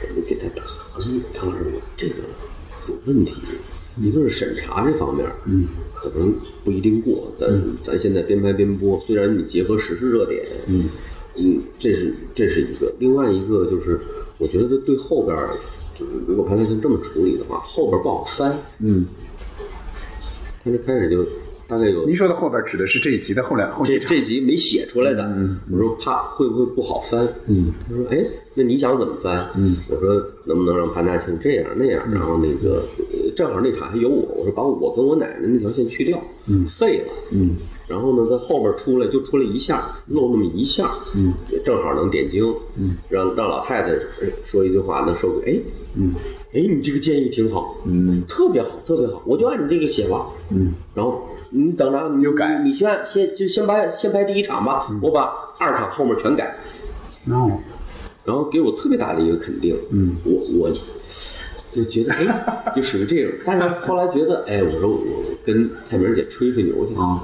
[0.00, 0.62] 我就给他打，
[0.96, 1.64] 我说唐老师，
[1.96, 2.14] 这个
[2.88, 3.35] 有问题，
[4.00, 7.33] 一个是审查这方面，嗯，可能不一定过。
[7.38, 7.48] 咱、
[7.85, 10.88] 咱现在边拍边播，虽然你结合时事热点，嗯。
[11.38, 14.00] 嗯，这是这是一个，另外一个就是
[14.38, 15.50] 我觉得对后边儿，
[15.99, 19.07] 就是如果潘大庆这么处理的话，后边不好翻，嗯，
[20.65, 21.25] 他这开始就
[21.69, 23.99] 大概有您说的后边指的是这一集的后两后这。
[23.99, 25.25] 这集没写出来的，
[25.73, 27.27] 我说怕会不会不好翻？
[27.47, 29.49] 嗯，他说哎，那你想怎么翻？
[29.57, 37.57] 嗯，我说能不能让潘大庆这样那样，然后那个呃正好那场还有我，我说把我跟我奶奶那条线去掉，嗯，废了，嗯，
[37.88, 42.44] 然后呢在后边出来就出来一下，露那么一下，嗯，也正好能点睛，
[42.77, 45.61] 嗯，让让老太太呃说一句话能收回，哎，
[45.96, 46.14] 嗯。
[46.55, 52.62] 哎，你这个建议挺好，嗯，特别好，特别好，我就按你这个写吧，嗯，然后你等着，你就改。
[52.64, 56.57] 你先先就先拍先拍第一场吧，我把二场后面全改，
[57.27, 57.59] 哦，
[58.25, 60.70] 然后给我特别大的一个肯定，嗯，我我
[61.75, 62.25] 就觉得哎，
[62.75, 65.03] 就属于这种，但是后来觉得哎，我说我
[65.44, 66.94] 跟蔡明姐吹吹牛去。
[66.94, 67.20] 啊，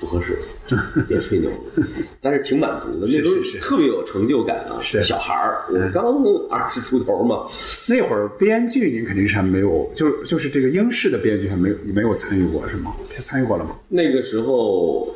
[0.00, 0.36] 不合适，
[1.06, 1.50] 别吹牛，
[2.22, 5.02] 但是挺满足的，那时候特别有成就感啊，是。
[5.02, 6.16] 小孩儿，我刚
[6.50, 7.46] 二十出头嘛，
[7.88, 12.92] 那会儿编剧您肯定是还没有，就是就是这个英式的编剧还没有没有参与过是吗？
[13.18, 13.76] 参与过了吗？
[13.88, 15.14] 那个时候，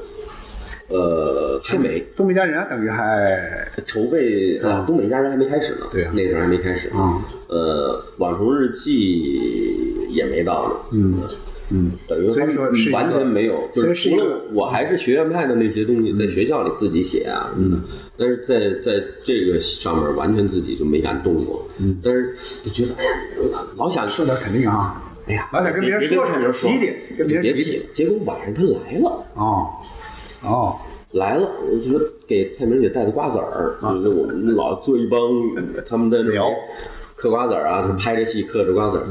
[0.88, 11.18] 呃，还没东北一家人等于还筹备啊，东北一家人还没开始呢，对啊那时候还没开始啊，呃，网虫日记也没到呢，嗯
[11.70, 17.82] 嗯，等于所以说是完全没有，就是除了我还是学院派的那些东西，在学校里自己写啊，嗯，
[18.18, 23.10] 但是在在这个上面完全自己就没敢动过，嗯，但是就觉得哎呀，
[23.76, 25.02] 老想是的，肯定啊。
[25.26, 29.24] 哎呀，老想跟别人说说说，提提跟别人提提结果晚上他来了。
[29.34, 29.66] 哦。
[30.42, 30.76] 哦，
[31.12, 35.18] 来了，我就说给蔡明姐带的瓜子儿，就是我们老做一帮
[35.88, 36.50] 他们在那聊。
[37.16, 39.06] 嗑瓜子儿啊，拍着戏嗑着瓜子儿，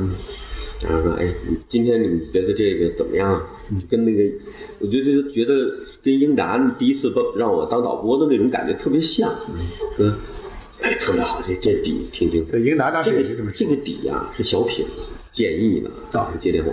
[0.83, 1.27] 然后说哎，
[1.67, 3.41] 今天你们觉得这个怎么样？
[3.69, 4.23] 就跟那个，
[4.79, 9.29] 我觉得觉得跟英达第一次帮让我当导播的那种感觉特别像，
[9.97, 10.11] 说
[10.81, 12.57] 哎特别好，这这底挺精彩。
[12.57, 13.51] 英达当时这个也是这么。
[13.55, 14.85] 这个底呀、是小品，
[15.31, 16.71] 建议呢，早上接电话，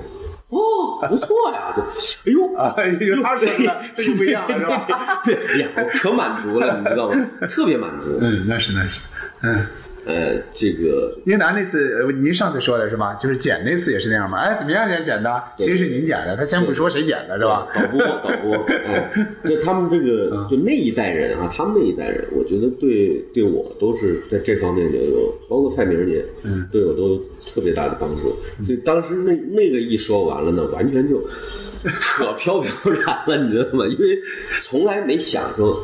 [0.49, 1.83] 哦，不错呀，就
[2.31, 5.23] 哎呦啊，有他说的这就不一样了，是吧？
[5.25, 7.16] 对，哎呀，我可满足了，你知道吗？
[7.49, 8.18] 特别满足。
[8.20, 9.01] 嗯，那是那是，
[9.42, 9.64] 嗯。
[10.06, 13.14] 呃，这个英达那次，呃您上次说的是吧？
[13.14, 14.38] 就是剪那次也是那样吗？
[14.38, 15.42] 哎，怎么样人剪的？
[15.58, 17.68] 其实是您剪的，他先不说谁剪的，是吧？
[17.74, 19.12] 导播，导播， 哎，
[19.44, 27.18] 就他们这个，就那一代人啊，他们那一代人，我觉得对对我都是在这方面就有，包括蔡明也，嗯，对我都
[27.54, 28.34] 特别大的帮助。
[28.64, 31.20] 所以当时那那个一说完了呢，完全就
[32.00, 33.86] 扯飘飘然了，你知道吗？
[33.86, 34.18] 因为
[34.62, 35.76] 从来没想说。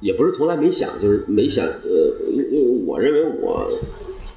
[0.00, 3.68] 也不是从来没想，就是没想，呃，因因为我认为我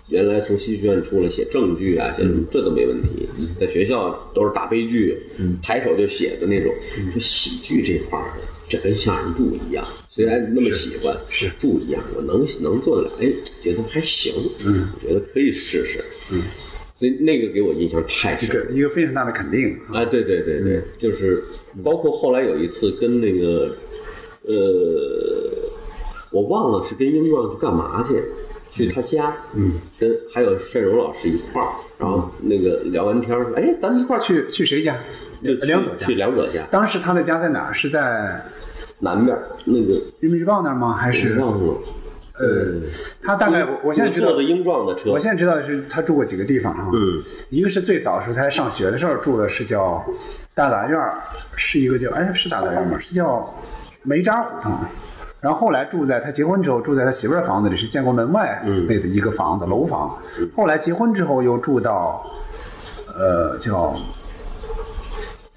[0.09, 3.27] 原来从戏剧学院出来写正剧啊，写什么这都没问题，
[3.59, 5.17] 在学校都是大悲剧，
[5.61, 6.73] 抬手就写的那种。
[7.13, 8.33] 说喜剧这块儿，
[8.67, 12.03] 这跟相声不一样，虽然那么喜欢，是不一样。
[12.15, 14.33] 我能能做得了，哎，觉得还行，
[14.65, 16.41] 嗯，我觉得可以试试，嗯，
[16.97, 20.03] 所以那个给我印象太深，一个一个非常大的肯定啊！
[20.05, 21.41] 对对对对，就是
[21.83, 23.73] 包括后来有一次跟那个。
[24.43, 24.53] 呃，
[26.31, 28.23] 我忘了是跟英壮去干嘛去，
[28.71, 34.97] 去他家，嗯，跟还有单荣老师一块儿，然后那个聊完天说，哎，咱们一块儿去去谁家？
[35.43, 36.05] 就梁左家。
[36.05, 36.65] 去梁左家。
[36.71, 37.73] 当时他的家在哪儿？
[37.73, 38.43] 是在
[38.99, 40.93] 南边那个《人民日报》那儿吗？
[40.93, 41.35] 还是？
[41.39, 41.73] 忘了。
[42.39, 42.81] 呃，
[43.21, 45.11] 他大概我我现在知道的英壮的车。
[45.11, 46.89] 我现在知道的是他住过几个地方啊。
[46.93, 47.21] 嗯。
[47.49, 50.03] 一个是最早的时候他上学的时候住的是叫
[50.55, 50.99] 大杂院
[51.55, 52.99] 是一个叫哎是大杂院吗？
[52.99, 53.53] 是叫。
[54.03, 54.71] 煤渣胡同，
[55.39, 60.11] 然后后来住在他结婚之后住在他媳妇儿房子里，是建国门外那的一个房子楼房。
[60.55, 62.23] 后来结婚之后又住到，
[63.15, 63.95] 呃，叫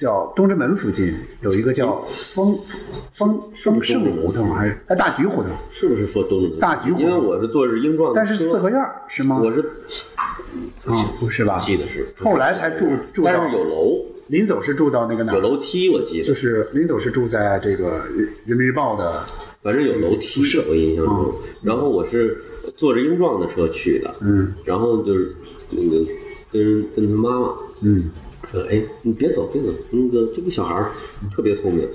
[0.04, 2.54] 叫东直门附近有一个叫丰
[3.14, 5.50] 丰丰盛胡同还是哎大橘胡同？
[5.72, 6.58] 是不是说东直门？
[6.58, 9.40] 大橘胡同，因为我是坐着英壮的，但是四合院是吗？
[9.42, 9.60] 我是
[10.14, 10.36] 啊，
[11.18, 11.58] 不是吧？
[11.64, 12.06] 记得是。
[12.22, 13.98] 后来才住住，但是有楼。
[14.28, 15.32] 临走是住到那个哪？
[15.32, 16.24] 有楼梯，我记得。
[16.24, 18.00] 就是临走是住在这个
[18.44, 19.24] 《人民日报》的，
[19.62, 21.34] 反正有楼梯，我印象中。
[21.62, 22.36] 然后我是
[22.76, 24.52] 坐着英壮的车去的，嗯。
[24.66, 25.34] 然后就是
[25.70, 25.96] 那个
[26.52, 27.54] 跟跟他妈妈，
[27.85, 28.11] 嗯，
[28.51, 30.90] 说：“哎，你别走，别走，那个这个小孩
[31.35, 31.87] 特别聪明，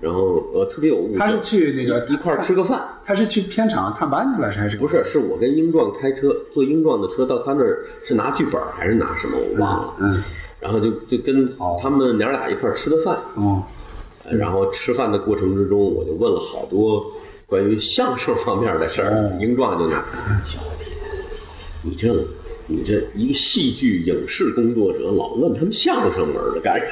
[0.00, 2.82] 然后呃特别有悟。”他是去那个一块吃个饭。
[3.04, 4.76] 他是去片场探班去了，还是？
[4.76, 9.36] 不是，是我跟英壮开车，坐英壮的车到他那儿，是拿剧本还是拿什么？
[9.38, 9.94] 我忘了。
[10.00, 10.22] 嗯。
[10.60, 13.60] 然后就就跟他们娘俩一块吃的饭，哦，
[14.30, 17.04] 然后吃饭的过程之中，我就问了好多
[17.46, 19.36] 关于相声方面的事儿。
[19.40, 19.96] 英壮就拿
[20.44, 20.84] 小子，
[21.82, 22.14] 你这
[22.66, 26.86] 你这一个戏剧影视工作者，老问他们相声门的干啥？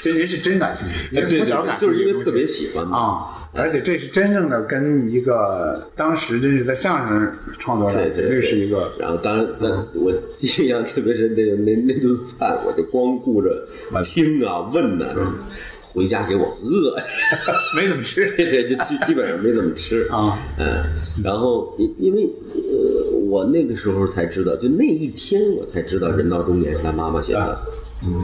[0.00, 3.32] 其实您是真感兴趣，从小感兴趣，就是因为特别喜欢啊。
[3.54, 8.92] 而且这是真正的跟一个当时真是在相声创作上绝对是一个。
[9.00, 13.66] 然后当然，那我 印象特别深，那那那顿饭，我就光顾着
[14.04, 15.06] 听啊问呐，
[15.96, 16.94] 回家给我饿，
[17.74, 18.26] 没怎么吃。
[18.36, 20.06] 对对，就基基本上没怎么吃。
[20.10, 20.38] 啊。
[20.58, 20.82] 嗯，
[21.24, 22.22] 然后因因为
[22.54, 27.58] 呃，我那个时候才知道，就那一天我才知道《人到中年》是他妈妈写的。
[28.04, 28.22] 嗯，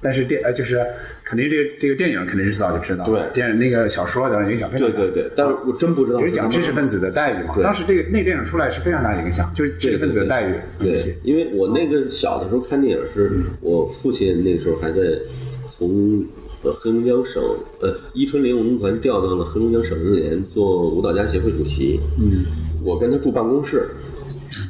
[0.00, 0.82] 但是电呃就是
[1.22, 3.20] 肯定这个这个电影肯定是早就知道，对。
[3.34, 7.54] 电影那个小说的影响非常大，对对对，但是我真不知道，也是讲知识分子的待遇嘛。
[7.62, 10.54] 当时这个那电影出来是非常大的影响，就是知识分子的待遇。
[10.78, 15.00] 对，因为我那个小的时候看电影，是我父亲那时候还在
[15.76, 16.24] 从
[16.66, 17.40] 呃黑龙江省
[17.80, 22.00] 呃伊春林文工团调到了黑龙江省文联做舞蹈家协会主席。
[22.18, 22.44] 嗯，
[22.84, 23.88] 我跟他住办公室，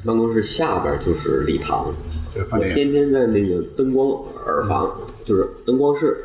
[0.04, 1.92] 办公室下边就是礼堂。
[2.52, 4.10] 我天天在那个灯光
[4.44, 4.92] 耳房，
[5.24, 6.18] 就是灯光室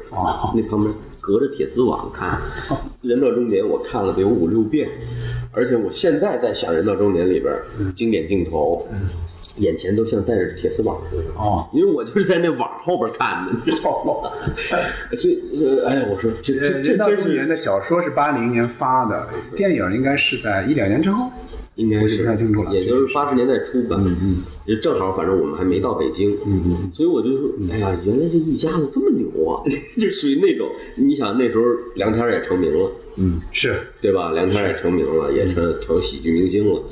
[0.53, 2.37] 那旁边隔着铁丝网看
[3.01, 4.89] 《人到中年》，我看了得有五六遍，
[5.53, 7.53] 而且我现在在想《人到中年》里边
[7.95, 8.85] 经典镜头，
[9.57, 13.51] 眼前都像带着铁丝网似的哦，因为我就是在那网后边看的，
[15.17, 21.29] 所以呃，哎呀，我说这这这人到中年的小说是八零年发的，电影应该是在一两年之后。
[21.75, 23.95] 应该是不太清楚了，也就是八十年代初吧。
[23.97, 26.29] 嗯嗯，也正好，反正我们还没到北京。
[26.45, 29.63] 嗯嗯，所以我就说，哎呀，原来这一家子这么牛啊！
[29.97, 31.63] 就属于那种，你想那时候
[31.95, 34.31] 梁天也成名了，嗯，是对吧？
[34.33, 36.83] 梁天也成名了，也成成喜剧明星了。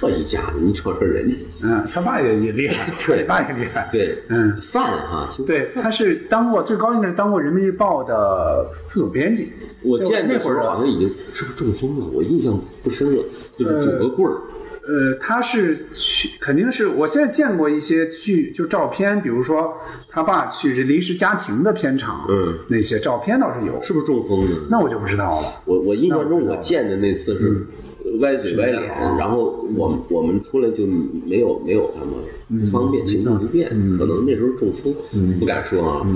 [0.00, 9.50] 这一家子，你瞅瞅人家，嗯，他爸也也厉害， 对，爸也厉害，对，嗯，范哈，对，他是当过最高应该是当过人民日报的副总编辑。
[9.82, 12.06] 我见那会儿好像已经是不是中风了？
[12.12, 13.22] 我印象不深了，
[13.56, 14.36] 就是拄个棍儿。
[14.90, 19.70] 呃，他是去，肯定是我现在见过一些剧，就照片，比如说
[20.08, 24.66] 他爸去这临时家庭的片场，嗯，那些照片倒是有，是不是中风了？
[24.70, 25.48] 那我就不知道了。
[25.66, 27.66] 我我印象中我见的那次是
[28.20, 28.82] 歪嘴歪脸，
[29.18, 30.86] 然后我们我们出来就
[31.26, 32.14] 没有没有他们
[32.60, 34.94] 不方便，行动不便，可能那时候中风，
[35.38, 36.06] 不敢说啊，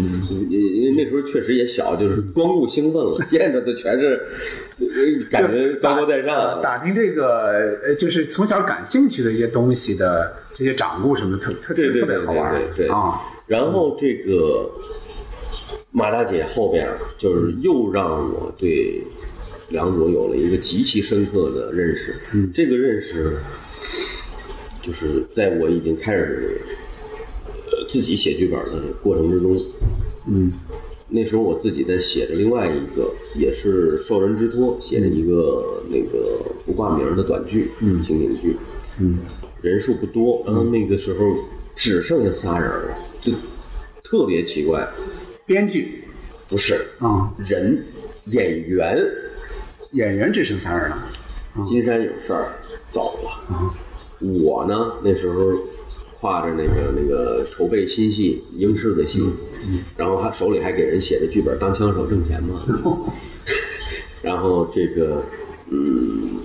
[0.51, 4.27] 因因为那时候确实也小，就是光顾兴奋了，见着的全是
[4.79, 4.87] 呃
[5.31, 6.61] 感觉高高在上。
[6.63, 13.21] 打听这个呃，就是从小感兴趣的一些东西的这些掌故什么，特特特别好玩对对对啊。
[13.47, 14.71] 然后这个
[15.91, 16.89] 马大姐后边
[17.19, 19.03] 就是又让我对
[19.73, 22.15] 梁左有了一个极其深刻的认识。
[22.33, 23.37] 嗯，这个认识
[24.83, 26.61] 就是在我已经开始
[27.67, 29.61] 呃自己写剧本的过程之中，
[30.29, 30.53] 嗯，
[31.09, 38.57] 那时候我自己在写着另外一个也是受人之托写的一个那个不挂名的短剧，嗯，情景剧，
[39.01, 39.19] 嗯，
[39.63, 41.19] 人数不多，然后那个时候
[41.75, 43.33] 只剩下仨人了，就
[44.05, 44.87] 特别奇怪，
[45.47, 45.99] 编剧。
[46.49, 47.83] 不是啊，人
[48.27, 49.03] 演员
[49.93, 51.09] 演员只剩仨人了。
[51.67, 52.53] 金山有事儿
[52.91, 53.75] 走了，
[54.21, 55.53] 我呢那时候
[56.19, 59.23] 挎着那个那个筹备新戏英式的戏，
[59.97, 62.63] 然后还手里还给人写着剧本当枪手挣钱嘛，
[64.23, 65.23] 然后这个
[65.71, 66.41] 嗯，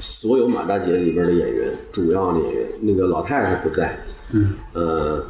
[0.00, 3.98] 所有马大姐里边的演员，主要的演员，那个老太太不在，
[4.32, 5.24] 嗯，呃。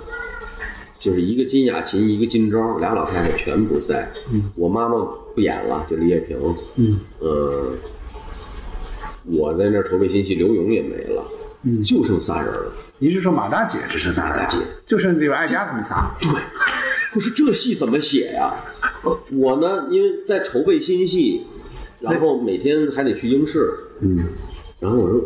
[1.01, 4.11] 就是一个金雅琴，一个金钊，俩老太太全不在。
[4.33, 4.97] 嗯，我妈妈
[5.39, 6.37] 不演了，就李叶萍。
[6.75, 7.73] 嗯，呃，
[9.25, 11.25] 我在那儿筹备新戏，刘勇也没了，
[11.63, 12.73] 嗯，就剩仨人了。
[12.99, 14.33] 您是说马大姐只剩仨人？
[14.33, 16.11] 马大姐就剩这个艾佳他们仨。
[16.21, 16.29] 对，
[17.15, 18.53] 我说这戏怎么写呀？
[19.31, 21.43] 我呢，因为在筹备新戏，
[22.01, 24.25] 然后每天还得去英视，嗯，
[24.81, 25.21] 然后我说，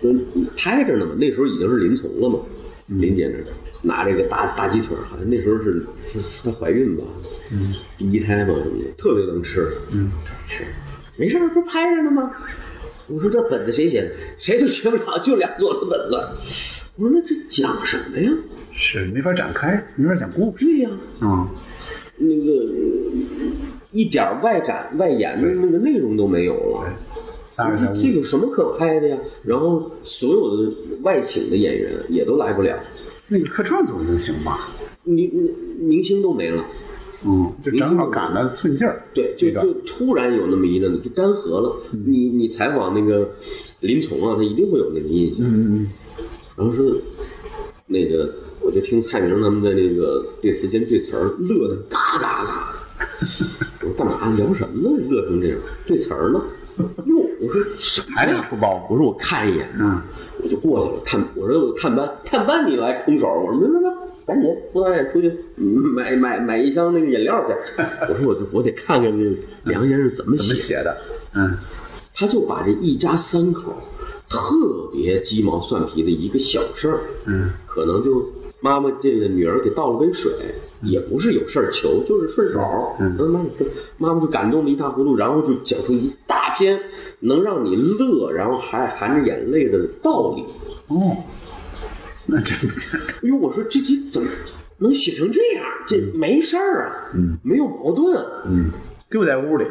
[0.00, 0.14] 说
[0.56, 2.38] 拍着呢嘛，那时候已经是林从了嘛，
[2.86, 3.44] 林姐那儿
[3.82, 7.04] 拿这个大大鸡腿儿，好像那时候是是是她怀孕吧，
[7.50, 10.10] 嗯，第一胎嘛什么的，特别能吃，嗯，
[10.48, 10.64] 吃，
[11.16, 12.30] 没事儿不拍着呢吗？
[13.08, 14.14] 我说这本子谁写的？
[14.38, 16.16] 谁都写不了，就俩做的本子。
[16.96, 18.30] 我说那这讲什么呀？
[18.72, 20.64] 是没法展开，没法讲故事。
[20.64, 21.48] 对呀、啊，
[22.16, 23.52] 那个呃
[23.90, 26.94] 一点外展外延的那个内容都没有了。
[28.00, 29.18] 这有什么可拍的呀？
[29.44, 30.72] 然后所有的
[31.02, 32.78] 外请的演员也都来不了，
[33.32, 34.68] 那个客串总能行吧？
[35.04, 35.30] 明
[35.80, 36.62] 明星都没了。
[37.24, 39.02] 嗯，就正好赶了寸劲儿。
[39.14, 41.74] 对，就就突然有那么一阵子就干涸了。
[42.04, 43.30] 你你采访那个
[43.80, 45.46] 林从啊，他一定会有那个印象。
[45.46, 45.88] 嗯嗯
[46.56, 46.84] 然后说
[47.86, 48.28] 那个，
[48.60, 52.74] 我就听蔡明他们的那个对词间对词儿，乐的嘎嘎嘎。
[53.80, 54.90] 我说干嘛聊什么呢？
[55.08, 56.42] 乐成这样，对词儿呢？
[57.06, 58.44] 哟，我说什么呀？
[58.48, 60.00] 出包我说我看一眼，嗯，
[60.42, 63.88] 我就过去了探，我说我探班，探班你来空手，我说没没没，
[64.26, 67.82] 赶紧副导演出去嗯买买买一箱那个饮料去。
[68.08, 70.96] 我说我就我得看看这梁先生怎么怎么写写的？
[71.34, 71.56] 嗯
[72.14, 73.72] 他就把这一家三口
[74.28, 74.38] 特
[74.92, 78.22] 别鸡毛蒜皮的一个小事儿，嗯，可能就
[78.60, 80.30] 妈妈这个女儿给倒了杯水，
[80.82, 82.60] 也不是有事儿求，就是顺手，
[83.00, 83.66] 嗯妈妈说
[83.98, 86.80] 妈妈就感动的一塌糊涂，然后就讲出一大篇
[87.20, 90.44] 能让你乐，然后还含着眼泪的道理。
[90.88, 91.16] 哦，
[92.26, 93.00] 那真不简单。
[93.08, 94.28] 哎呦，我说这题怎么
[94.78, 95.64] 能写成这样？
[95.86, 98.70] 这没事儿啊，嗯，没有矛盾啊，嗯，
[99.10, 99.64] 就在屋里。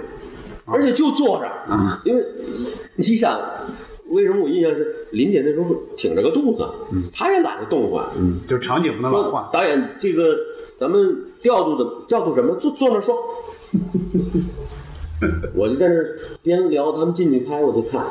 [0.66, 2.24] 而且就坐着啊，因为
[2.96, 3.38] 你想，
[4.10, 6.66] 为什么我印象是林姐那时候挺着个肚子，
[7.12, 9.44] 她也懒得动换，嗯，就场景不能老换。
[9.52, 10.38] 导演这个
[10.82, 12.56] 咱们调度的调度什么？
[12.56, 13.16] 坐坐那儿说，
[15.54, 18.04] 我就在那儿边聊，他们进去拍，我就看，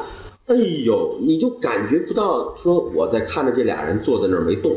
[0.46, 4.70] 哎呦，你就感觉不到说我在看着这俩人坐在那儿没动，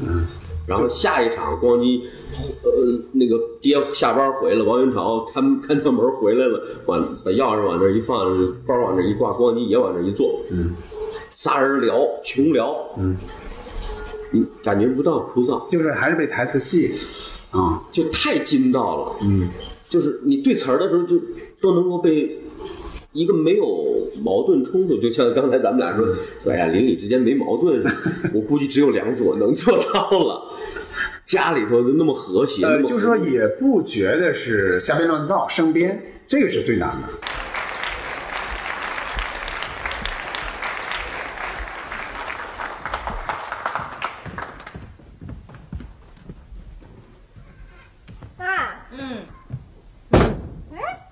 [0.00, 0.24] 嗯，
[0.66, 2.00] 然后下一场咣叽，
[2.62, 8.20] 呃，那个爹下班回来，王云朝看看到门回来了，往把钥匙往那儿一放，
[8.66, 10.74] 包往那儿一挂，咣叽也往那儿一坐，嗯，
[11.36, 13.14] 仨人聊，穷聊，嗯，
[14.30, 16.90] 你感觉不到枯燥，就是还是被台词吸引
[17.54, 17.82] 啊。
[17.90, 19.48] 就太筋道了，嗯，
[19.88, 21.16] 就是你对词儿的时候就
[21.60, 22.38] 都能够被
[23.12, 23.66] 一个没有
[24.24, 26.06] 矛盾冲突，就像刚才咱们俩说，
[26.50, 27.84] 哎呀，邻里之间没矛盾，
[28.34, 30.42] 我估计只有梁左能做到了。
[31.24, 37.08] 家里头就那么和谐，呃，就是说也不觉得是瞎编乱造、生编，这个是最难的。
[48.36, 48.46] 妈，
[48.92, 49.22] 嗯，
[50.74, 51.08] 哎，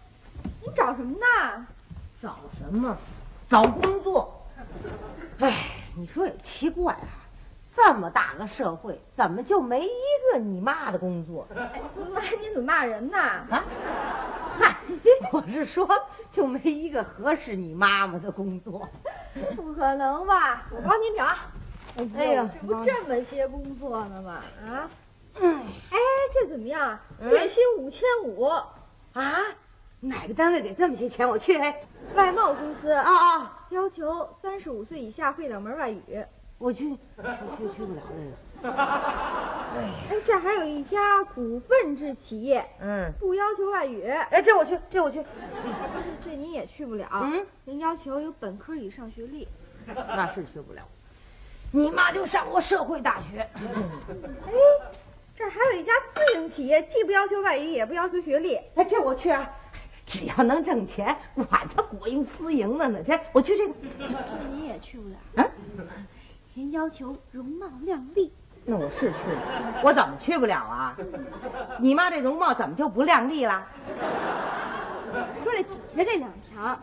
[0.60, 1.66] 你找什么呢？
[2.20, 2.96] 找什么？
[3.48, 4.46] 找工作。
[5.38, 7.08] 哎，你说也奇怪啊，
[7.74, 11.46] 这么大个社会，怎么就没一个你妈的工作？
[12.12, 13.18] 妈，你怎么骂人呢？
[13.18, 13.64] 啊？
[14.58, 14.76] 嗨，
[15.32, 15.88] 我是说，
[16.30, 18.88] 就没一个合适你妈妈的工作。
[19.56, 20.66] 不可能吧？
[20.70, 21.26] 我帮你找。
[22.18, 24.42] 哎呀这不这么些工作呢吗？
[24.66, 24.90] 啊？
[25.40, 25.98] 嗯哎，
[26.32, 26.98] 这怎么样？
[27.20, 28.44] 月薪五千五，
[29.12, 29.36] 啊，
[30.00, 31.28] 哪个单位给这么些钱？
[31.28, 31.56] 我去。
[31.56, 31.80] 哎
[32.14, 36.26] 外贸公司啊啊，要求三十五岁以下会两门外语。
[36.62, 36.96] 我去，去
[37.56, 38.72] 去去不了这个。
[39.74, 39.90] 哎，
[40.24, 45.20] 这还有一家股份制企业，嗯，不要求外语，哎，这我去，这我去。
[45.20, 47.08] 这这你也去不了。
[47.14, 49.48] 嗯，人要求有本科以上学历。
[49.86, 50.82] 那是去不了。
[51.72, 53.40] 你妈就上过社会大学。
[54.46, 54.52] 哎，
[55.34, 58.54] 这还有一家私营企业，既不要求外语，也不要求学历。
[58.76, 59.50] 哎，这我去啊！
[60.06, 63.02] 只要能挣钱，管他国营私营的呢。
[63.02, 63.74] 这我去这个。
[63.98, 65.16] 这你也去不了。
[65.42, 65.50] 啊，
[66.54, 68.32] 人要求容貌靓丽。
[68.64, 70.96] 那我是去了，我怎么去不了啊？
[71.80, 73.66] 你妈这容貌怎么就不靓丽了？
[75.42, 76.78] 说这底下这两条，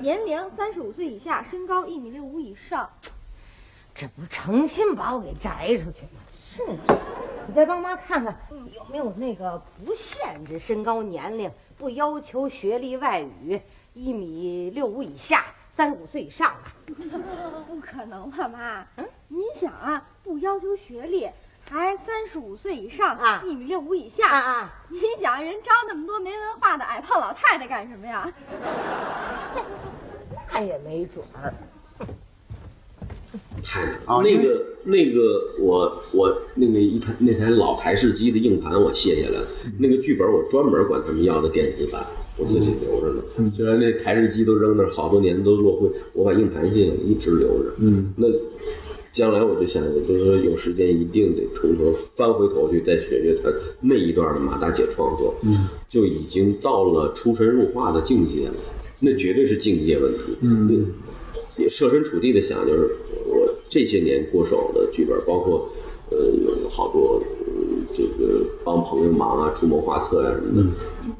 [0.00, 2.88] 年龄三十五岁以下，身高一米六五以上。
[3.94, 6.20] 这不是诚心把我给摘出去吗？
[6.32, 6.64] 是，
[7.46, 13.60] 你再帮妈看看有没有那个不限制身高年龄，不要求学历外语，
[13.94, 15.44] 一米六五以下，
[15.78, 16.62] 三十五岁以上了。
[17.68, 18.84] 不可能吧，妈？
[18.96, 21.30] 嗯，您想啊，不要求学历，
[21.70, 24.70] 还三十五岁以上啊一米六五以下啊啊！
[24.88, 28.28] 您想人招那么多没文化的矮胖老太太干什么呀？
[30.50, 31.54] 那也没准儿。
[33.62, 34.00] 太难了。
[34.06, 39.40] 哦那个那个，我我那个一台那台老台式机的硬盘我卸下来，
[39.78, 42.06] 那个剧本我专门管他们要的电子版，
[42.38, 43.22] 我自己留着呢。
[43.54, 47.72] 虽然那台式机都扔那儿好多年都落灰，我把硬盘卸下来一直留着。
[47.78, 48.28] 嗯，那
[49.12, 58.54] 将来我就想，就是说有时间一定得从头翻回头去再学学他那一段的马大姐创作，嗯，就已经到了出神入化的境界了，
[59.00, 60.20] 那绝对是境界问题。
[60.40, 60.86] 嗯。
[61.58, 63.17] 也设身处地的想，就是我
[63.78, 65.68] 这些年过手的剧本，包括
[66.10, 70.68] 呃有好多、嗯、这个帮朋友忙啊、出谋划策呀、什么的，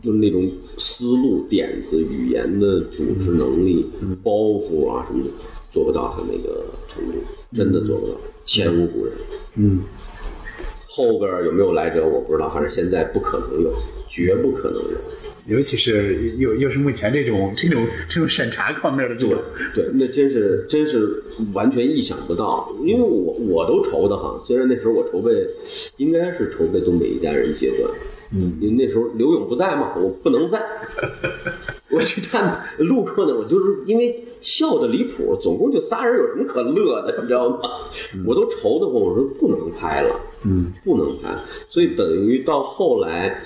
[0.02, 3.86] 就是那种思路、点子、语言的组织能力、
[4.24, 5.30] 包袱啊什么的，
[5.70, 7.12] 做不到他那个程度，
[7.54, 9.14] 真的做不到，前无古人。
[9.54, 9.80] 嗯，
[10.88, 13.72] 后边有没有来者我不知道，反正现在不可能有，
[14.08, 14.98] 绝不可能有。
[15.48, 19.42] 尤其是又又是目前这种这种这种审查方面的这对种，
[19.74, 21.22] 对，那真是真是
[21.52, 24.30] 完全意想不到，因为我我都愁得很。
[24.46, 25.32] 虽然那时候我筹备，
[25.96, 27.90] 应该是筹备《东北一家人》阶段，
[28.34, 30.60] 嗯，因为那时候刘勇不在嘛，我不能在。
[31.90, 37.58] 我去看路过呢，我就是因为笑的离谱，总共就仨人，有什么可乐的，你知道吗？
[38.26, 41.34] 我都愁得慌，我说不能拍了，嗯，不能拍，
[41.70, 43.42] 所以等于到后来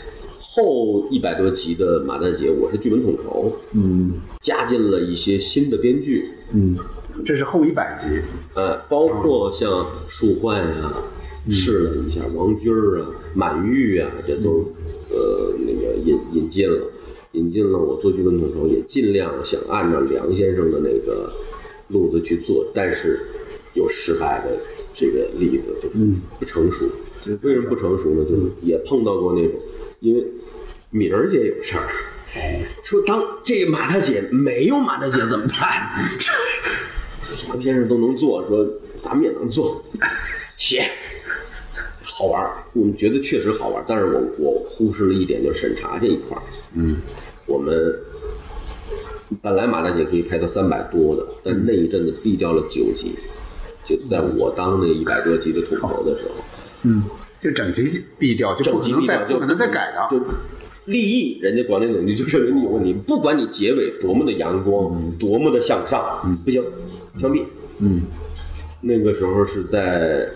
[0.55, 6.76] 后一百多集的马大姐，我是剧本统筹，嗯加进了一些新的编剧，嗯，
[7.24, 8.20] 这是后一百集，
[8.55, 10.92] 呃，包括像树焕呀、
[11.48, 14.62] 试了一下王军儿啊、满玉啊，这都
[15.11, 16.86] 呃那个引引进了，
[17.32, 17.78] 引进了。
[17.78, 21.32] 我做剧本统筹也尽量想按照梁先生的那个
[21.88, 23.18] 路子去做，但是
[23.72, 24.55] 有失败的
[24.92, 25.96] 这个例子，就是
[26.38, 26.84] 不成熟。
[27.40, 28.22] 为什么不成熟呢？
[28.28, 29.59] 就是也碰到过那种，
[30.03, 30.24] 因为
[30.90, 31.88] 敏儿姐有事儿。
[32.84, 35.88] 说当这个马大姐没有马大姐怎么办？
[37.48, 38.66] 杨先生都能做，说
[38.98, 39.82] 咱们也能做，
[40.57, 40.86] 写
[42.03, 46.42] 好玩儿，我们觉得确实好玩儿，但是我我忽视了一点，就是审查这一块儿。
[46.74, 46.96] 嗯，
[47.46, 47.94] 我们
[49.40, 53.14] 本来马大姐可以拍到三百多的，但那一阵子毙掉了九集，
[53.86, 56.34] 就在我当那一百多集的统筹的时候，
[56.82, 57.03] 嗯，
[57.43, 57.82] 就整级
[58.20, 60.24] 毙掉，就不可能整再不可能再改的，就
[60.84, 66.62] 立意，人家管理总局就认为你有问题，不管你结尾多么的阳光，多么的向上，不行，
[67.20, 67.43] 枪毙。
[67.80, 68.03] 嗯，
[68.80, 70.28] 那个时候是在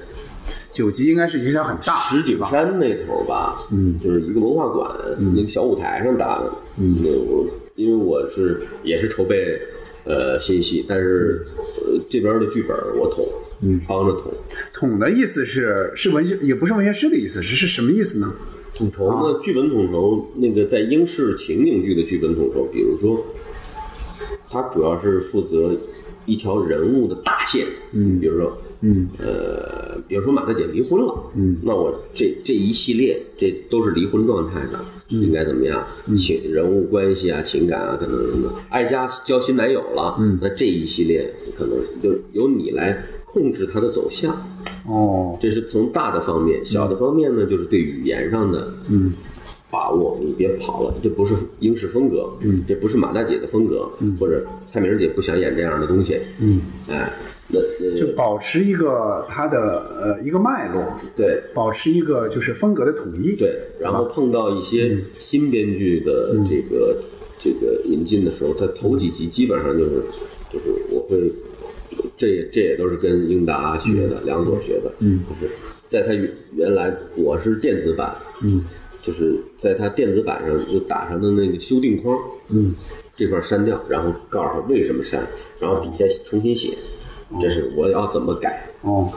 [0.72, 4.90] 九级应该是影响很大，石景山那头吧，嗯就是一个文化馆、
[5.32, 7.46] 那个小舞台上打的，嗯，那我
[7.76, 9.60] 因为我是也是筹备
[10.04, 11.44] 呃新戏，但是
[11.84, 13.26] 呃这边的剧本我统，
[13.62, 14.32] 嗯，帮着统。
[14.72, 18.32] 统的意思是是文学，也不是文学师的意思，是是什么意思呢？
[18.74, 23.24] 统筹呢，剧本统筹那个在英式情景剧的剧本统筹，比如说，
[24.50, 25.74] 他主要是负责
[26.26, 34.78] 一条人物的大线，嗯，比如说，嗯，呃，比如说马大姐离婚了，嗯，那我这这一系列这都是离婚状态的，
[35.08, 35.84] 应该怎么样？
[36.16, 44.34] 情人物关系啊，情感啊，可能什么，爱家交新男友了，嗯，那这一系列可能就由你来控制它的走向。
[44.86, 49.12] 哦，这是从大的方面，小的方面呢，就是对语言上的嗯。
[49.68, 57.12] 把把握，你别跑了，这不是英式风格，嗯，这不是马大姐的风格，嗯，或者蔡明姐不想演这样的东西，嗯，哎，
[57.98, 59.58] 就保持一个它的
[60.00, 60.82] 呃一个脉络，
[61.16, 61.40] 对。
[61.54, 63.36] 保持一个就是风格的统一。
[63.36, 66.96] 对，然后碰到一些新编剧的这个、
[67.38, 70.02] 这个引进的时候，他头几集基本上就是
[70.52, 71.32] 就是我会，
[72.16, 75.54] 这也这也都是跟英达学的，梁左学的，嗯，就是
[75.88, 78.64] 在他原原来我是电子版，嗯，
[79.02, 82.18] 就是在他电子版上就打上的那个修订框，
[82.50, 82.74] 嗯，
[83.16, 85.24] 这块删掉，然后告诉他为什么删，
[85.60, 86.76] 然后底下重新写，
[87.40, 89.10] 这是我要怎么改，哦，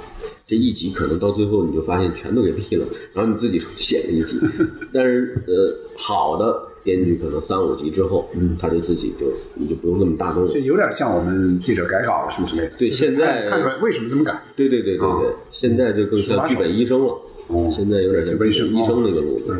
[0.47, 4.37] 这一集可能到最后你就发现全都给毙了，然后你自己重写了一集。
[4.91, 10.59] 但是呃，好的编剧可能三五集之后，嗯，他就自己就你就不用那么大动了这。
[10.59, 12.71] 有点像我们记者改稿什么之类的。
[12.79, 14.41] 对现在看看出来为什么这么改。
[14.55, 17.13] 对对对对对，现在就更像剧本医生了。
[17.47, 19.55] 哦现在有点像剧本医生那个路子。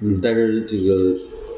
[0.00, 0.94] 嗯，但是这个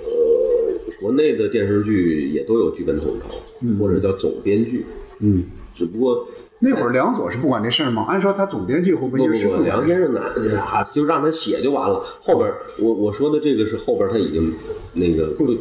[0.05, 4.85] 呃，国内的电视剧也都有剧本统筹，或者叫总编剧。
[5.19, 5.45] 嗯，
[5.81, 6.29] 只不过
[6.59, 8.05] 那会儿梁左是不管这事儿吗？
[8.07, 10.21] 按说他总编剧会不会不不不，就是不梁先生呢，
[10.61, 11.99] 啊，就让他写就完了。
[12.21, 14.53] 后边我我说的这个是后边他已经
[14.93, 15.55] 那个不不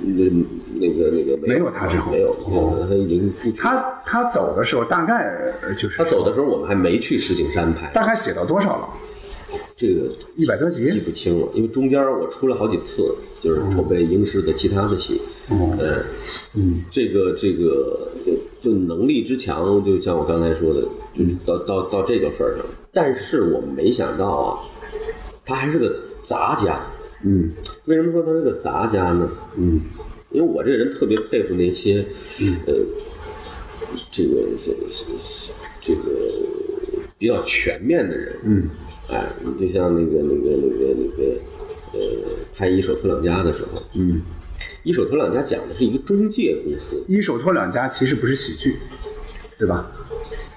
[0.00, 0.24] 那
[0.80, 8.88] 那个那个没有他之后没有，哦他已经不他他走的时候大概呃就是他走的时候我们还没去石景山拍，大概写到多少了？
[9.76, 15.20] 这个一百多集记不清了，因为中间我出了好几次，就是筹备英式的其他的戏。
[15.20, 15.78] 哦嗯
[16.54, 20.82] 嗯，这个这个就就能力之强，就像我刚才说的，
[21.16, 22.66] 就是到到到这个份儿上。
[22.92, 24.60] 但是我没想到啊，
[25.44, 26.80] 他还是个杂家。
[27.24, 27.50] 嗯，
[27.86, 29.30] 为什么说他是个杂家呢？
[29.56, 29.80] 嗯，
[30.30, 32.04] 因为我这个人特别佩服那些，
[32.66, 32.74] 呃，
[34.12, 34.86] 这个这个
[35.80, 36.00] 这个
[37.18, 38.36] 比较全面的人。
[38.44, 38.68] 嗯，
[39.08, 41.40] 哎，你就像那个那个那个那个
[41.92, 41.98] 呃，
[42.54, 44.20] 拍《一手托两家》的时候，嗯，
[44.82, 48.76] 《一手托两家》讲的是一个中介公司，一手托两家其实不是喜剧，
[49.58, 49.90] 对吧？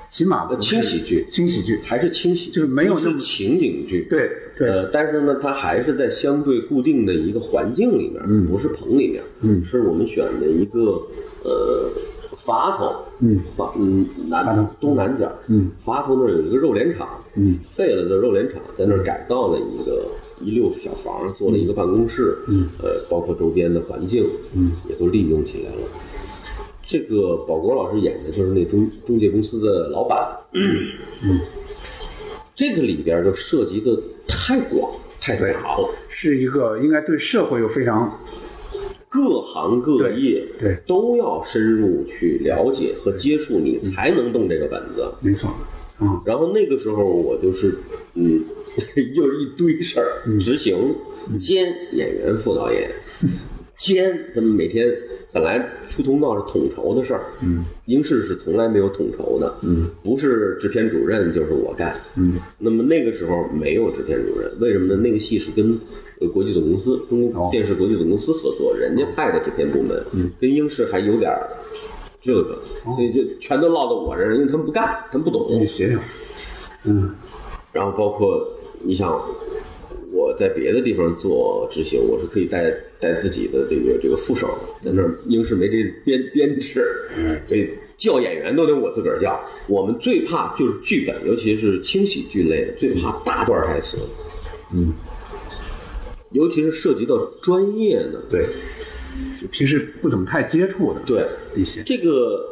[0.10, 4.06] 起码不是轻喜剧轻喜剧还是轻喜，就是没有是那么情景剧。
[4.10, 11.02] 对对呃，但是呢，它还是在相对固定的一个环境里面，不是棚里面，嗯，是我们选的一个
[11.45, 11.89] 呃
[12.36, 20.06] 垡头，嗯，垡嗯南垡头东南角，嗯，垡头那儿有一个肉联厂，嗯，废了的肉联厂，在那儿改造了一个
[20.44, 24.26] 一溜小房，做了一个办公室，嗯，呃，包括周边的环境，
[24.56, 25.82] 嗯，也都利用起来了。
[26.86, 30.18] 这个保国老师演的就是那中中介公司的老板，
[30.54, 31.39] 嗯。
[32.54, 38.20] 这个里边就涉及的太广太杂了，是一个应该对社会有非常
[39.10, 40.84] 各行各业对对。
[40.86, 45.12] 都要深入去了解和接触，你才能动这个本子。
[45.22, 45.50] 没错，
[45.98, 47.76] 啊、然后那个时候我就是，
[48.14, 48.44] 嗯，
[49.16, 50.96] 又是一堆事儿，执行
[51.40, 52.90] 兼演员副导演，
[53.78, 54.92] 兼他们每天
[55.34, 65.00] 本来出通告是统筹的事儿，嗯，英视是从来没有统筹的，嗯，不是制片主任就是我干，嗯，那么那个时候没有制片主任，为什么呢？
[65.02, 65.80] 那个戏是跟
[66.20, 71.50] 呃国际总公司中国电视国际总公司合作，人家派的制片部门，嗯，跟英视还有点儿
[72.22, 76.00] 这个，所以就全都落到我这儿，因为他们不干，他们不懂，你协调，
[77.72, 78.46] 然后包括
[78.84, 79.20] 你想，
[80.12, 84.48] 我在别的地方做执行，我是可以带带自己的这个这个副手，
[84.84, 86.86] 在那儿英式没这编编制，
[87.48, 89.40] 所以叫演员都得我自个儿叫。
[89.68, 93.98] 我们最怕就是剧本，尤其是轻喜剧类的，最怕大段台词。
[94.74, 94.94] 嗯，
[96.32, 98.46] 尤其是涉及到专业的，对，
[99.52, 101.26] 平时不怎么太接触的，对
[101.56, 102.44] 一些这个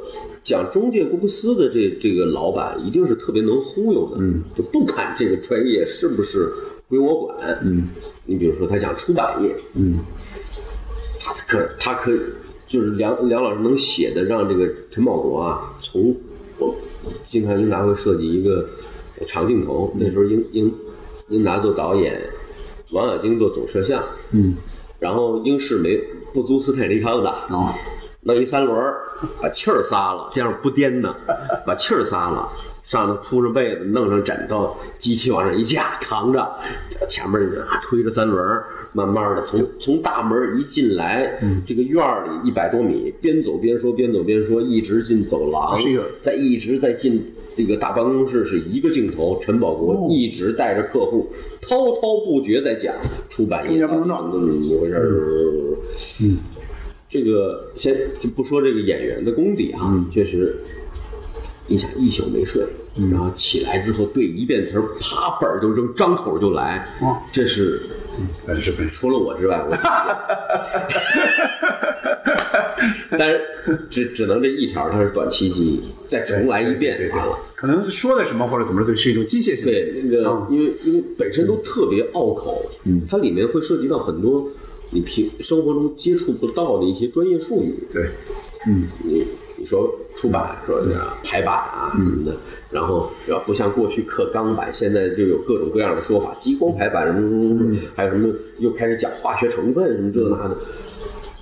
[0.44, 6.52] 讲中介公司的这这个老板一定是特别能忽悠的，嗯，就不管这个专业是不是
[6.88, 7.90] 归我管，嗯，
[8.26, 10.00] 你比如说他讲出版业，嗯，
[11.20, 12.12] 他可他可
[12.68, 16.16] 就是梁梁老师能写的让这个陈宝国啊，从
[16.58, 16.76] 我
[17.26, 18.68] 经常英达会设计一个
[19.28, 20.74] 长镜头，那时候英英
[21.30, 22.20] 英达做导演，
[22.92, 24.56] 王小晶做总摄像，嗯，
[25.00, 26.00] 然后英视没
[26.34, 27.74] 不租斯坦利康的，哦，
[28.22, 28.98] 弄一三轮儿，
[29.42, 31.16] 把气儿撒了，这样不颠呢，
[31.66, 32.50] 把气儿撒了，
[32.86, 36.46] 上头铺上被子，弄上枕头，机器往上一架，扛着，
[37.08, 47.24] 前面啊推着三轮儿，慢慢的从从大门一进来，这个院儿里一百多米，边走边说，边走边说，一直进走廊是一个，再一直在进
[47.56, 51.26] 这个大办公室，是一个镜头，陈宝国一直带着客户
[51.62, 52.94] 滔滔不绝在讲
[53.30, 55.78] 出版业中间不能断到底怎么怎么回事儿，
[57.10, 60.56] 这个先就不说这个演员的功底啊，确实
[61.66, 62.64] 你想一宿没睡，
[63.12, 67.82] 然后起来之后对一遍词儿，啪本儿就扔，张口就来，哦这是
[68.46, 68.94] 本事本事。
[68.94, 69.76] 除了我之外，我
[73.18, 73.42] 但是
[73.90, 77.38] 只只能这一条，它是短期记忆，再重来一遍对了。
[77.56, 79.66] 可能说的什么或者怎么着，是一种机械性。
[79.66, 84.48] 对，那个嗯因为因为本身都特别拗口，嗯，它里面会涉及到很多
[84.92, 88.10] 你平生活中接触不到的一些专业术语，对，
[88.68, 89.26] 嗯你
[89.58, 92.36] 你说出版说是排版啊什么的，
[92.72, 100.58] 然后要不像过去刻钢板，现在就有各种各样的说法，激光排版什么什么什么，还有什么又开始讲化学成分什么这那的。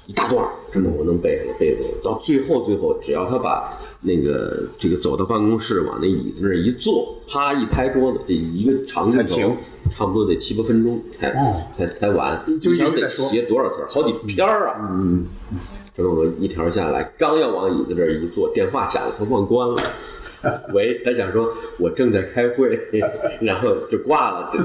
[0.08, 1.80] 一大段儿，真的我能背了背了。
[2.02, 9.54] 到最后最后，只要他把那个这个走到办公室，往那椅子那儿一坐，啪一拍桌子，这一个长镜头，
[9.94, 12.42] 差不多得七八分钟才、哦才才完。
[12.62, 14.90] 就想得写多少字儿，好几篇儿啊。
[14.94, 15.26] 嗯，
[15.96, 19.76] 这么我一条下来，刚要往椅子这儿一坐，电话响了，他忘关了。
[20.74, 22.80] 喂，他想说我正在开会，
[23.42, 24.60] 然后就挂了，就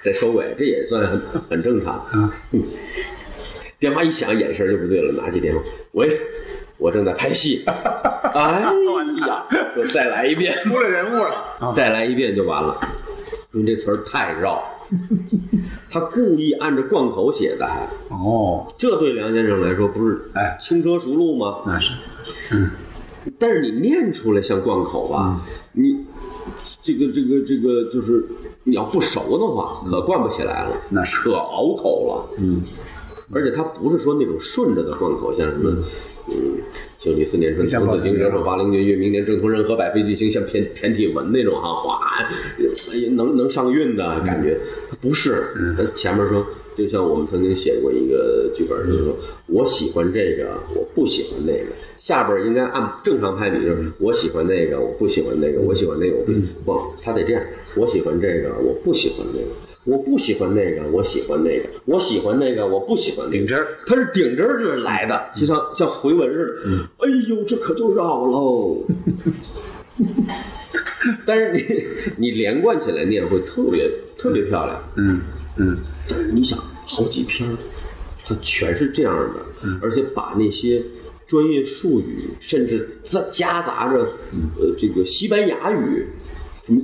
[0.00, 1.20] 再收尾，这也算很
[1.50, 2.02] 很正常。
[2.52, 2.62] 嗯
[3.78, 5.60] 电话一响，眼神就不对了，拿起电话，
[5.92, 6.18] 喂，
[6.78, 7.62] 我正在拍戏。
[7.66, 8.60] 哎
[9.26, 11.74] 呀，说再来一遍， 出了人物了。
[11.74, 12.78] 再来一遍就完了，
[13.52, 14.62] 因为这词儿太绕。
[15.90, 21.58] 他故意按着贯口写的，还 哦，这对梁先生来说不是哎轻车熟路吗？
[21.66, 21.92] 那是
[23.38, 25.40] 但是你念出来像贯口吧，
[25.72, 26.04] 你
[26.80, 28.24] 这个这个这个就是
[28.62, 32.36] 你要不熟的话，可贯不起来了，那是可拗口了。
[32.38, 32.62] 嗯，
[33.32, 35.70] 而且他不是说那种顺着的贯口，像什么。
[36.28, 36.58] 嗯，
[36.98, 42.00] 庆历四年春，像童子经，宝剑惹手八陵君，月明年正同任河，百废俱兴，像骈骈体文那种哈，哗，
[42.92, 44.58] 哎呀能能上韵的感觉，
[45.00, 45.44] 不是。
[45.76, 46.44] 他前面说，
[46.76, 49.16] 就像我们曾经写过一个剧本，就是说
[49.46, 51.66] 我喜欢这个，我不喜欢那个。
[52.00, 57.42] 下边应该按正常排比，就是我喜欢那个，我不喜欢那个，我喜欢那个，我不喜不，他得这样，
[57.76, 59.46] 我喜欢这个，我不喜欢那个。
[59.86, 63.38] 我不喜欢那个，我喜欢那个，我喜欢那个，我不喜欢那个。
[63.38, 67.06] 顶针儿它是顶针儿就是来的，就像像回文似的。
[67.06, 68.84] 哎呦，这可就绕喽。
[71.24, 71.62] 但是你
[72.16, 74.82] 你连贯起来念会特别特别漂亮。
[74.96, 75.20] 嗯
[75.56, 75.78] 嗯，
[76.08, 77.56] 但是你想，好几篇儿，
[78.26, 79.36] 它全是这样的，
[79.80, 80.82] 而且把那些
[81.28, 84.00] 专业术语，甚至再夹杂着
[84.58, 86.06] 呃这个西班牙语。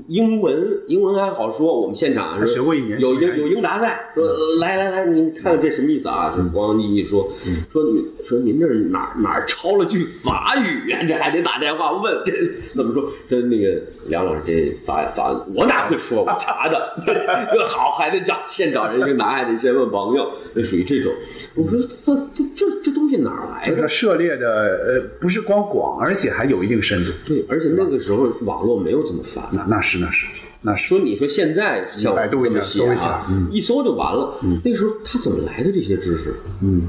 [0.08, 0.82] 英文？
[0.86, 6.34] 英文还好说，我们现场是学过一年有西班牙语有有英达在，说呃来来来，您看看这什么意思啊？
[6.36, 7.28] 就咣一一说，
[7.72, 12.32] 说你说您这哪哪抄了句法语啊、 这还得打电话问， 这
[12.74, 13.02] 怎么说？
[13.28, 16.22] 说那个梁老师这法法我哪会说？
[16.22, 16.94] 我查的，
[17.66, 21.12] 好还得找现找人英达，还得先问朋友，那属于这种。
[21.56, 24.02] 我说这这这这东西哪来的就是？
[24.02, 27.12] 涉猎的呃不是光广，而且还有一定深度。
[27.26, 29.71] 对，而且那个时候网络没有这么发达。
[29.72, 30.26] 那那是那是
[30.60, 34.38] 那是，说你说现在像我百度一下搜一下啊，一搜就完了。
[34.62, 36.34] 那时候他怎么来的这些知识？
[36.62, 36.88] 嗯，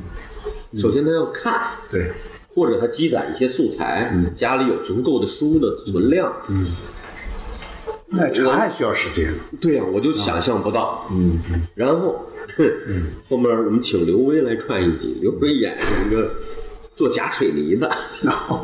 [0.77, 1.53] 首先他要看，
[1.89, 2.11] 对，
[2.53, 6.31] 或者他积攒一些素材，家里有足够的书的存量。
[6.49, 6.67] 嗯。
[8.15, 9.37] 那查还需要时间了。
[9.59, 11.03] 对呀、我就想象不到。
[11.09, 11.39] 嗯，
[11.73, 12.23] 然后，
[12.55, 12.63] 哼
[13.27, 16.31] 后面我们请刘威来串一集，刘威演是一个
[16.95, 17.89] 做假水泥的，
[18.21, 18.63] 然 后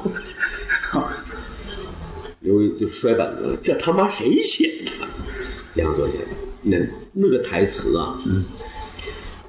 [2.41, 4.91] 刘维就摔板子了，这他妈谁写的？
[5.75, 6.25] 梁左写的，
[6.63, 6.77] 那
[7.13, 8.43] 那个台词啊，嗯，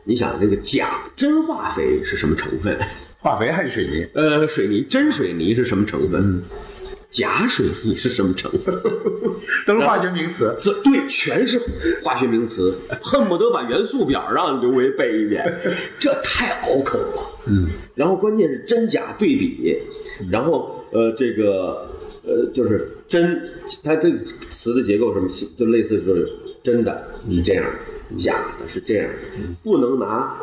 [0.04, 2.76] 你想那个假真化肥是什么成分？
[3.20, 4.06] 化肥还是水泥？
[4.14, 6.42] 呃，水泥真水泥是什么成分？
[7.10, 8.74] 假水泥是什么成分？
[9.66, 10.56] 都是化学名词。
[10.60, 11.60] 这对，全是
[12.02, 15.44] 化学名词，恨不得把元素表让刘维背一遍，
[15.98, 17.22] 这太拗口了。
[17.46, 19.76] 嗯，然后关键是真假对比，
[20.30, 21.90] 然后呃，这个
[22.24, 23.42] 呃，就是真，
[23.82, 24.18] 它这个
[24.48, 26.28] 词的结构什么，就类似就是
[26.62, 29.14] 真的是这样的，假的是这样的，
[29.62, 30.36] 不能拿。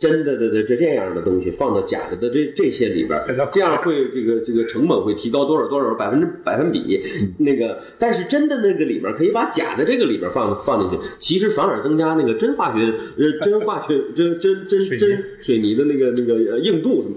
[0.00, 3.22] 真的的的这这样的东西放到假的的这这些里边，
[3.52, 6.98] 这样会这个这个成本会提高多少多少百分之百分比？
[7.36, 12.82] 那个，但是真的那个里边可以把假的这个里边放放进去，其实反而增加那个真化学
[13.18, 17.16] 呃真化学真真真真水泥的那个那个呃硬度什么。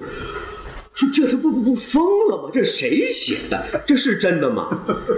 [0.93, 2.49] 说这他不不不疯了吗？
[2.53, 3.63] 这是谁写的？
[3.85, 4.69] 这是真的吗？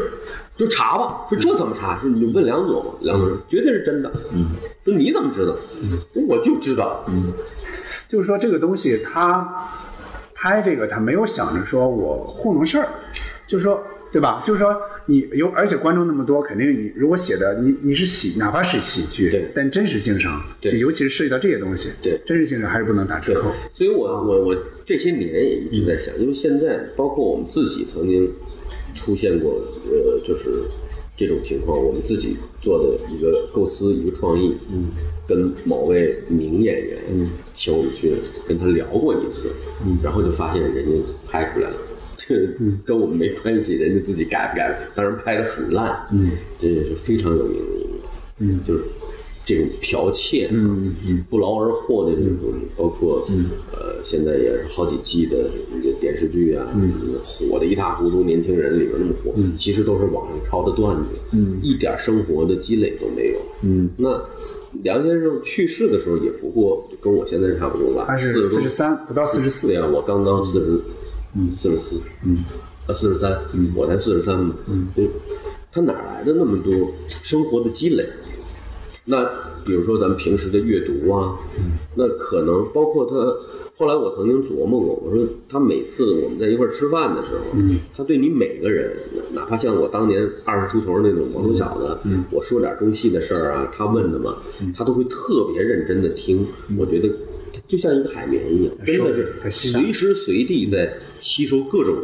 [0.55, 1.26] 就查吧。
[1.30, 1.99] 说这怎么查？
[1.99, 2.91] 说你就问梁总嘛。
[3.01, 4.11] 梁总说绝对是真的。
[4.32, 4.51] 嗯，
[4.86, 5.55] 说你怎么知道？
[6.30, 7.03] 我就知道。
[7.09, 7.32] 嗯，
[8.07, 9.69] 就是说这个东西他
[10.34, 12.88] 拍这个他没有想着说我糊弄事儿，
[13.45, 14.41] 就是说对吧？
[14.45, 14.73] 就是说
[15.08, 23.51] 你有，而且观众那么多，肯定你如果写的你你是喜，哪怕是喜剧，对但真实性上，对就尤其是涉及到这些东西，对真实性上还是不能打折扣。
[23.74, 28.32] 所以我我我这些年也一直在想，因为现在包括我们自己曾经
[28.95, 30.64] 出现过呃，就是
[31.16, 34.91] 这种情况，我们自己做的一个构思，一个创意，嗯，
[35.28, 38.14] 跟某位名演员，嗯，请我们去
[38.47, 39.51] 跟他聊过一次，
[39.86, 40.91] 嗯，然后就发现人家
[41.30, 41.76] 拍出来了。
[42.28, 42.47] 这
[42.86, 47.65] 跟我们没关系，人家自己改不改，当然拍的很烂，嗯，这也是非常有名的
[48.39, 48.82] 嗯，就是
[49.45, 56.91] 这种剽窃，嗯嗯，不劳而获的这种东西，包括，嗯，呃，现在也是好几季的一个电视剧啊，嗯，
[57.23, 64.19] 火的一塌糊涂，年轻人里边那么火，嗯，其实都是网上抄的段子，嗯，一点生活的积累都没有，嗯，那
[64.84, 69.67] 梁先生去世的时候也不过跟我现在差不多吧，他是四十三，不到四十四。
[69.67, 70.80] 对，呀，我刚刚四十，
[71.36, 72.38] 嗯，四十四，嗯，
[72.88, 75.09] 啊，四十三，嗯，我才四十三嘛，嗯，所以
[75.71, 76.73] 他哪来的那么多
[77.07, 78.05] 生活的积累？
[79.03, 79.23] 那
[79.63, 81.38] 比如说咱们平时的阅读啊，
[81.95, 83.15] 那可能包括他。
[83.77, 88.95] 后来我曾经琢磨过，我说他每次我们在一块吃饭的时候，嗯他对你每个人，
[89.33, 94.38] 哪怕像我当年二十出头那种毛头小子，嗯我说点中戏的事儿啊，他问的嘛，
[94.73, 96.47] 他都会特别认真的听。
[96.79, 97.09] 我觉得
[97.68, 100.89] 就像一个海绵一样，真的是随时随地在
[101.20, 101.95] 吸收各种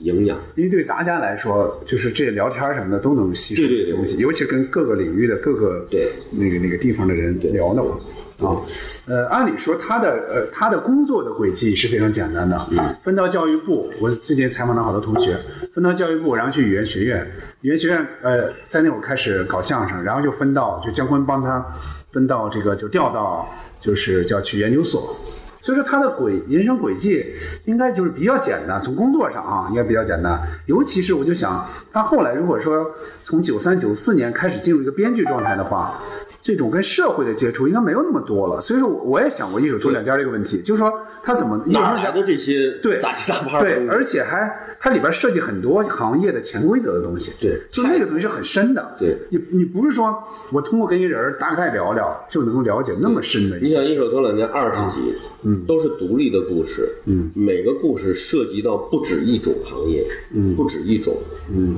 [0.00, 0.38] 营养。
[0.56, 6.08] 因为对咱家来说，就是这聊天什么的都能吸收对对对东西，尤其跟各个领域的各个对。
[6.30, 7.98] 那个那个地方的人聊的嘛。
[8.38, 8.58] 啊，
[9.06, 15.38] 呃，按理说他的呃他的工作的轨迹是非常简单的，啊，分到教育部，我最近采访了好多同学，
[15.72, 17.24] 分到教育部，然后去语言学院，
[17.60, 21.64] 语言学院呃在那会儿开始搞相声，然后就分到就姜昆帮他
[22.12, 23.48] 分到这个就调到
[23.80, 25.16] 就是叫去研究所，
[25.60, 27.24] 所以说他的轨人生轨迹
[27.64, 32.88] 应该就是比较简单，从工作上啊应该比较简单，尤其是我就想他后来如果说
[33.22, 36.00] 从九三九四年开始进入一个编剧状态的话。
[36.42, 49.16] 这种跟社会的接触应该没有那么多了，所以说我也想过一手托两家这个问题，就是说他怎么哪来的这些对杂七杂八的对，而且还它里边设计很多行业的潜规则的东西，对就那个东西是很深的，对。
[49.30, 50.12] 你你不是说
[50.50, 55.14] 我通过跟一人大概聊聊就能够了解那么深的你想一手托两家二十集，
[55.44, 61.16] 嗯，都是独立的故事，嗯，每个故事涉及到不止一种行业，嗯，不止一种，
[61.54, 61.76] 嗯，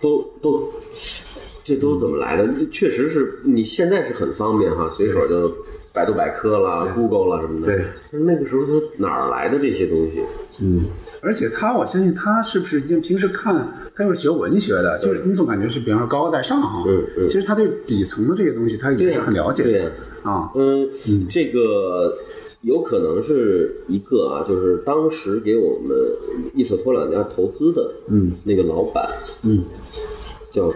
[0.00, 0.72] 都都，
[1.66, 2.48] 这都怎么来的？
[2.70, 5.52] 确实是你现在是很方便哈，随手就
[5.92, 7.84] 百度百科啦、Google 啦什么的，对。
[8.12, 10.22] 但那个时候他哪儿来的这些东西？
[10.60, 10.84] 嗯，
[11.20, 16.84] 而且他，我相信他是不是因为平时看，他又是学文学的，就是你总感觉是比方说高高在上哈。
[16.86, 17.26] 嗯嗯。
[17.26, 19.70] 其实他对底层的这些东西，他也是很了解的。
[19.70, 19.90] 对呀
[20.22, 20.88] 啊，嗯，
[21.28, 22.16] 这个
[22.60, 25.98] 有可能是一个啊，就是当时给我们
[26.54, 29.08] 一手托两家投资的，嗯，那个老板，
[29.44, 29.64] 嗯，
[30.52, 30.72] 叫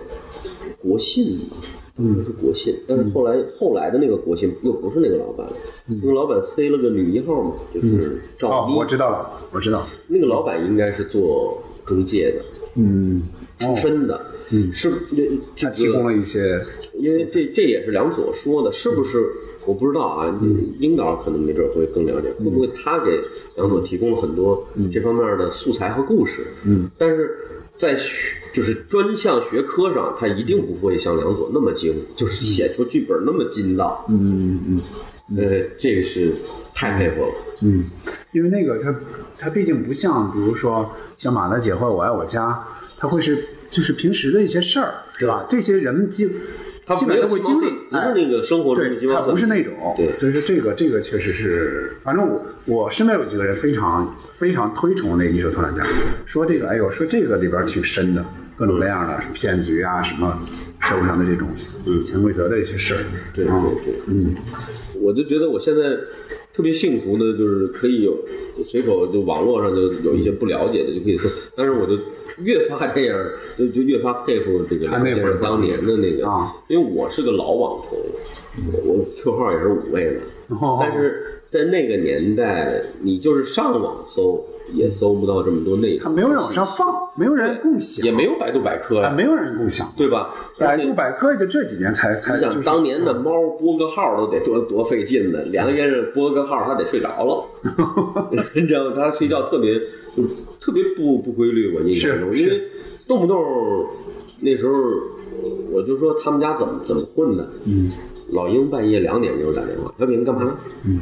[0.83, 1.57] 国信嘛，
[1.99, 5.53] 嗯，是国信，但是后来后来的那个国信又不是那个老板了，
[5.87, 9.87] 那个老板塞了个女一号嘛，就是赵嗯哦，一，我知道了，我知道。
[10.09, 12.45] 那个老板应该是做中介的，
[12.77, 13.23] 嗯，
[13.59, 14.21] 出身的，
[14.51, 15.25] 嗯，是这
[15.57, 16.59] 这个他提供了一些，
[16.95, 19.31] 因为这这也是梁左说的，是不是？
[19.67, 20.41] 我不知道啊，
[20.79, 23.21] 英导可能没准会更了解，会不会他给
[23.57, 26.47] 梁左提供了很多这方面的素材和故事？
[26.65, 27.37] 嗯，但是
[27.81, 34.05] 在学就是专项学科上，他一定不会像梁左那么精，就是写出剧本那么筋道。
[34.09, 34.83] 嗯嗯
[35.29, 36.33] 嗯，呃，这个是
[36.75, 37.33] 太佩服了。
[37.63, 37.85] 嗯，
[38.33, 38.95] 因为那个他
[39.39, 42.63] 他毕竟不像，比如说像马大姐或者我爱我家，
[42.99, 45.47] 他会是就是平时的一些事儿，是吧？
[45.49, 46.31] 这些人基
[46.91, 55.85] 他基本都会经历，不是那个生活中的对，他不是那种，对所以说这个这个确实是，反正我我身边有几个人非常非常推崇那个一手托兰家，
[56.27, 58.25] 说这个哎呦，说这个里边挺深的，
[58.57, 60.37] 各种各样的什么骗局啊，什么
[60.81, 61.49] 社会上的这种
[61.87, 62.03] 嗯。
[62.05, 63.01] 潜规则的一些事儿，
[63.33, 64.35] 对对啊对，嗯，
[65.01, 65.97] 我就觉得我现在
[66.61, 68.15] 特别幸福的，就是可以有
[68.63, 71.97] 随手就网络上就有一些不了解的就可以说，但是我就
[72.45, 73.19] 越发这样，
[73.57, 76.29] 就就越发佩服这个梁先生当年的那个。
[76.29, 77.99] 啊，因为我是个老网红，
[78.75, 80.21] 我我 Q 号也是五位的，
[80.61, 84.41] 哦但是在那个年代，你就是上网搜
[84.73, 86.87] 也搜不到这么多内容，他没有人往上放，
[87.17, 89.93] 没有人共享，也没有百度百科啊，呀，没有人共享。
[89.97, 90.33] 对吧？
[90.57, 97.45] 百度百科也就这几年才才你想就是当年的猫拨个号都得多多费劲呢，梁先生拨个号他得睡着了，
[98.55, 98.93] 你知道吗？
[98.95, 99.77] 他睡觉特别
[100.17, 100.23] 就
[100.61, 102.63] 特别不不规律，我印象中，因为
[103.09, 103.45] 动不动
[104.39, 104.73] 那时候
[105.73, 107.91] 我就说他们家怎么怎么混的，嗯，
[108.31, 110.57] 老鹰半夜两点给我打电话，小平干嘛呢？
[110.87, 111.01] 嗯，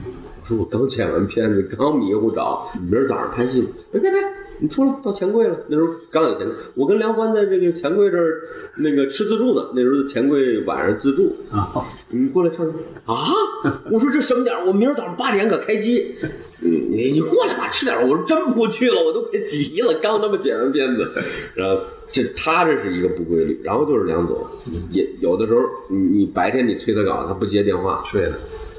[0.56, 4.20] 我刚剪完片子，刚迷糊着，明儿早上拍戏，别别别，
[4.60, 5.56] 你出来到钱柜了。
[5.68, 8.42] 那时候刚有钱柜，我跟梁欢在这个钱柜这儿
[8.76, 9.68] 那个吃自助呢。
[9.74, 11.70] 那时候钱柜晚上自助啊，
[12.10, 12.66] 你过来唱
[13.04, 13.28] 啊！
[13.90, 14.66] 我说这什么点儿？
[14.66, 16.14] 我明儿早上八点可开机。
[16.62, 18.06] 嗯，你你过来吧，吃点儿。
[18.06, 19.92] 我说真不去了，我都快急了。
[20.00, 21.12] 刚他妈剪完片子，
[21.54, 23.60] 然后这他这是一个不规律。
[23.62, 24.44] 然后就是梁总，
[24.90, 28.32] 也有的时候你你白天你催他稿，他不接电话，睡的。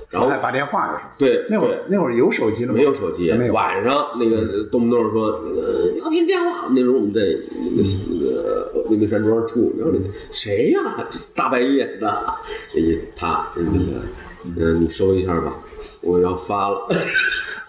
[0.09, 2.77] 然后还打电话就是，对，那会儿那会儿有手机了吗？
[2.77, 3.53] 没有手机，没有。
[3.53, 7.21] 晚上那个动不动说那个要您电话，那时候我们在
[7.75, 7.83] 那
[8.19, 9.95] 个那个山庄住，然后
[10.31, 10.79] 谁呀？
[11.35, 12.25] 大半夜的，
[13.15, 14.01] 他那个，
[14.45, 15.53] 嗯，你收一下吧，
[16.01, 16.87] 我要发了。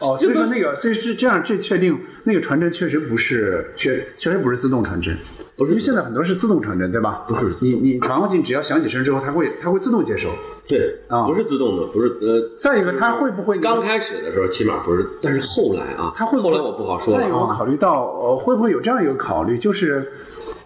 [0.00, 5.16] 哦， 所以说那个，所以是这样，这确定那个传真确实不是，确确实不是自动传真，
[5.56, 7.24] 不是，因为现在很多是自动传真，对吧？
[7.26, 10.28] 不是，你你传过去，只要响几声之后，它会它会自动接收。
[10.68, 12.50] 对，啊，不是自动的，不是呃。
[12.56, 17.20] 再一个，它会不会刚开始的时候起码不是，但是后来啊，它会后来我不好说了。
[17.20, 20.12] 再一个，我考虑到呃，会不会有这样一个考虑，就是。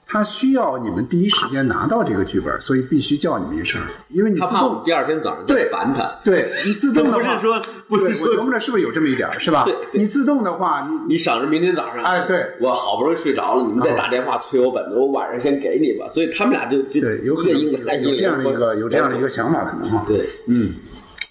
[0.07, 3.81] 他需要你们第一时间拿到这个剧本，所以必须叫你们一声，
[4.11, 6.15] 因为你他怕我们第二天早上对烦他。
[6.23, 9.65] 对你自动的话，不是说不是我琢磨着是不是有这么一点，是吧？
[9.65, 16.09] 对，你自动的话，你你想着明天早上，哎，对我好不容易睡着了，你们再打电话催我本子，我晚上先给你吧。
[16.13, 20.05] 所以他们俩就就对，有可能有这样的一个有这样的一个想法，可能哈。
[20.07, 20.75] 对，嗯，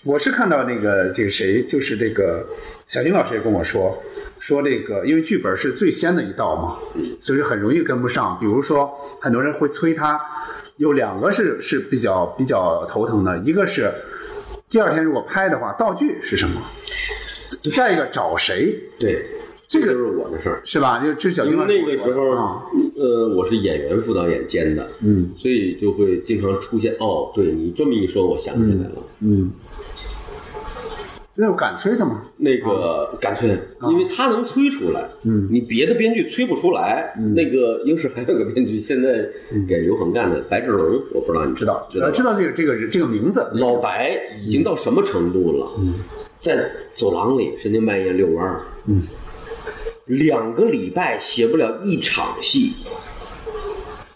[0.03, 2.45] 我是看到那个这个谁，就是这个
[2.88, 3.95] 小金老师也跟我说。
[4.43, 6.77] 说这个，因为剧本是最先的一道嘛，
[7.21, 8.37] 所以很容易跟不上。
[8.41, 10.19] 比如说，很多人会催他，
[10.75, 13.89] 有两个是是比较比较头疼的，一个是
[14.69, 16.61] 第二天如果拍的话，道具是什么？
[17.73, 18.77] 再一个找谁？
[18.99, 19.25] 对，
[19.65, 21.01] 这个就是我的事儿，是吧？
[21.01, 22.63] 就这小因为那个时候，啊、
[22.97, 26.93] 呃，我是演员副导演兼的，嗯，所以就会经常出现。
[26.99, 29.49] 哦，对你这么一说，我想起来了，嗯。
[31.36, 32.21] 那我敢催他吗？
[32.38, 33.49] 那个敢催，
[33.89, 35.09] 因为他能催出来。
[35.23, 37.11] 嗯，你别的编剧催不出来。
[37.36, 39.27] 那个英视还有个编剧，现在
[39.67, 43.49] 给刘恒干的白志龙，我不知道你知道知道知道这个这个这个名字。
[43.53, 45.71] 老白已经到什么程度了？
[45.79, 45.95] 嗯，
[46.39, 48.61] 在走廊里深更半夜遛弯儿。
[48.88, 49.01] 嗯，
[50.05, 52.73] 两个礼拜写不了一场戏。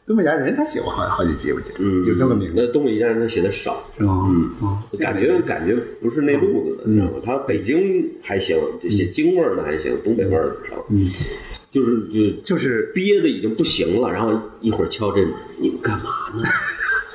[0.07, 2.53] 东北一家人他写过好好几集，我记得，嗯，有这个名字。
[2.55, 4.49] 那东北一家人他写的少，嗯，
[5.01, 7.19] 感觉感觉不是那路子的，你知道吗？
[7.25, 10.77] 他北京还行，就写京味儿的还行，东北味儿的不成。
[10.91, 11.11] 嗯，
[11.71, 14.31] 就是就就是憋的已经不行了，然后
[14.61, 15.27] 一会儿敲这，
[15.59, 16.05] 你们干嘛
[16.41, 16.47] 呢？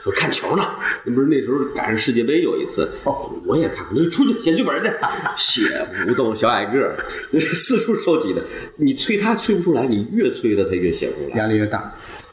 [0.03, 0.62] 说看球呢，
[1.07, 8.43] 那不是那时候赶上世界杯有一次，哦我也看，那出去写剧本去，写不动，小矮个儿，那是四处收集的。
[8.76, 11.90] 你催他催不出来，你越催他他越写不出来，压力越大。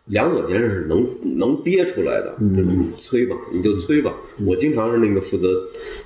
[0.10, 1.08] 梁左先生是能
[1.38, 4.12] 能憋出来的，就是你催吧，你就催吧。
[4.46, 5.48] 我经常是那个负责，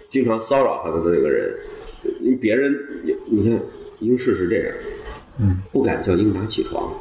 [0.10, 1.54] 经常骚扰他的那个人。
[2.42, 2.78] 别人，
[3.26, 3.58] 你看
[4.00, 4.74] 英式是这样，
[5.40, 6.92] 嗯，不敢叫英达起床，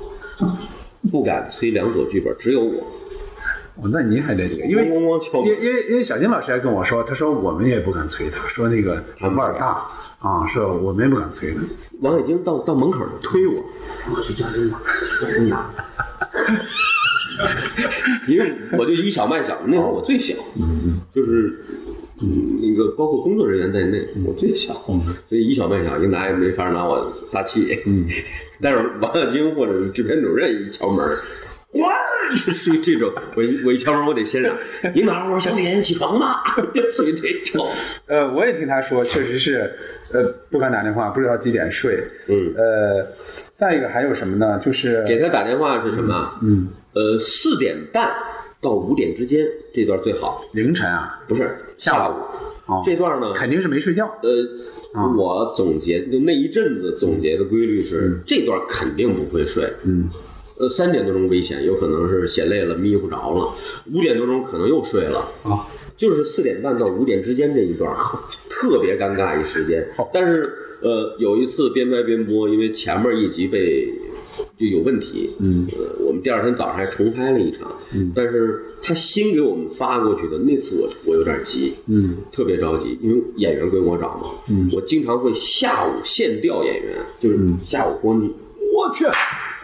[1.10, 2.86] 不敢催梁左剧本，只有我。
[3.74, 5.00] 哦，那您还得行，因为因为
[5.60, 9.84] 因为因为小金老师还跟我说，他说我们也不敢催他，说那个他腕儿大
[10.20, 11.60] 啊，说我们也不敢催他。
[12.00, 13.64] 王海晶到到门口推我，
[14.14, 14.80] 我去叫人吧，
[15.20, 15.68] 叫人拿。
[18.28, 20.34] 因为我就以小卖小，那会儿我最小，
[21.12, 21.64] 就是
[22.20, 24.72] 嗯那个包括工作人员在内，我最小，
[25.28, 27.78] 所以以小卖小，一拿也没法拿我撒气。
[27.86, 28.06] 嗯，
[28.60, 31.04] 但是王小晶或者是制片主任一敲门，
[31.80, 31.90] 哇，
[32.36, 34.54] 属于这种，我一我一敲门我得先让
[34.94, 36.42] 英达，我说小品起床吧，
[36.94, 37.68] 属于这种。
[38.06, 39.72] 呃，我也听他说，确实是，
[40.12, 41.98] 呃，不敢打电话，不知道几点睡。
[42.28, 43.06] 嗯，呃，
[43.54, 44.58] 再一个还有什么呢？
[44.62, 46.32] 就是给他打电话是什么？
[46.42, 48.10] 嗯，呃，四点半
[48.60, 50.44] 到五点之间这段最好。
[50.52, 52.12] 凌晨啊，不是下午。
[52.66, 54.06] 哦，这段呢，肯定是没睡觉。
[54.22, 59.64] 呃，我总结就那一阵子总结的规律是，这段肯定不会睡。
[59.84, 60.08] 嗯，
[60.58, 63.54] 呃，三点多钟危险，有可能是写累了迷糊着了；
[63.92, 65.20] 五点多钟可能又睡了。
[65.42, 67.94] 啊，就是四点半到五点之间这一段，
[68.50, 69.86] 特别尴尬一时间。
[70.12, 73.88] 但是呃，有一次边拍边播，因为前面一集被。
[74.56, 88.34] 就有问题，嗯，呃，我们第二天早上还重拍了一场，嗯，但是他新给我们发过去的那次我我有点急，嗯，特别着急，因为演员归我找嘛，嗯，我经常会下午现调演员，就是下午光你，
[88.74, 89.04] 我去，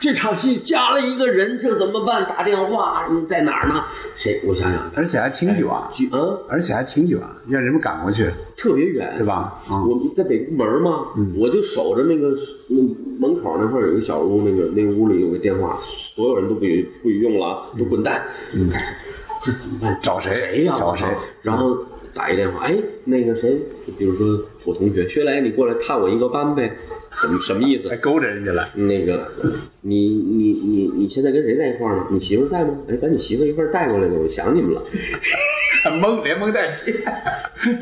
[0.01, 2.24] 这场戏加了一个人，这怎么办？
[2.24, 3.82] 打电话在哪儿呢？
[4.16, 4.40] 谁？
[4.44, 9.61] 我想想，而且还挺久啊，嗯，而且还挺久啊，让人们赶过去，特别远，对吧？
[9.68, 12.36] 啊，我们在北宫门嘛，我就守着那个
[12.68, 12.76] 那
[13.18, 18.22] 门口那块有一个小屋，那个那个屋里有个电话，所有人都不许不许用了，都滚蛋。
[18.53, 18.70] 嗯，
[19.42, 19.99] 这怎么办？
[20.03, 20.32] 找谁？
[20.32, 20.76] 谁呀？
[20.78, 21.07] 找谁？
[21.42, 21.76] 然后
[22.14, 23.61] 打一电话，哎，那个谁，
[23.99, 26.76] 比如说我同学薛雷，你过来探我一个班呗，
[27.21, 27.97] 什么什么意思还？
[27.97, 29.31] 勾着人家了，那个，
[29.81, 32.07] 你你你你现在跟谁在一块儿呢？
[32.11, 32.75] 你媳妇在吗？
[32.89, 34.83] 哎，把你媳妇一块儿带过来吧，我想你们了。
[36.01, 36.93] 蒙连蒙带气，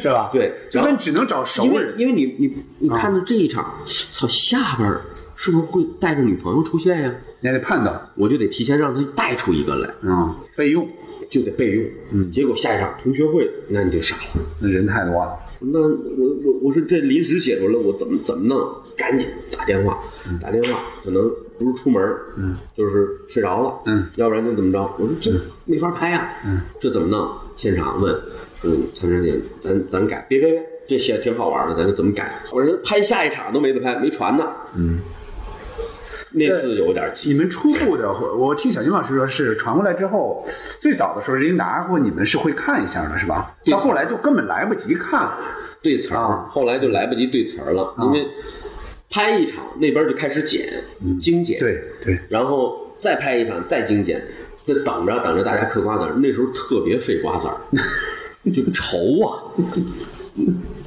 [0.01, 0.31] 是吧？
[0.33, 1.95] 对就跟只能找熟因为人。
[1.99, 3.75] 因为你你你看到这一场，
[4.13, 5.01] 操下边儿
[5.35, 7.15] 是不是会带着女朋友出现呀？
[7.41, 10.89] 你还得判断，我就得提前让他带出一个来，啊、备用。
[11.29, 11.85] 就得备用。
[12.13, 14.23] 嗯，结果下一场同学会，那你就傻了。
[14.63, 18.59] 那人太多了，那我我我说这临时写出来，我怎么怎么弄？
[18.97, 19.99] 赶紧打电话，
[20.41, 22.03] 打电话，可能不是出门，
[22.37, 24.83] 嗯，就是睡着了，嗯，要不然就怎么着？
[24.99, 25.31] 我说这
[25.65, 27.29] 没法拍呀，嗯，这怎么弄？
[27.57, 28.15] 现场问，
[28.63, 32.31] 嗯，参战姐，咱咱改，别别别，这写挺好玩的，咱怎么改？
[32.53, 34.47] 我说拍下一场都没得拍，没船呢，
[34.77, 34.99] 嗯，
[36.39, 40.45] 那次有点气，你们初步的，我听小金老师说是传过来之后，
[40.79, 43.55] 最早的时候人家拿过，你们是会看一下的，是吧？
[43.71, 45.31] 到后来就根本来不及看，
[45.81, 48.27] 对词儿，啊后来就来不及对词儿了，因为
[49.11, 50.69] 拍一场那边就开始剪，
[51.19, 54.23] 精简，对对，然后再拍一场，再精简，
[54.67, 56.13] 就等着等着大家嗑瓜子儿。
[56.17, 57.57] 那时候特别费瓜子儿，
[58.53, 59.41] 就愁啊。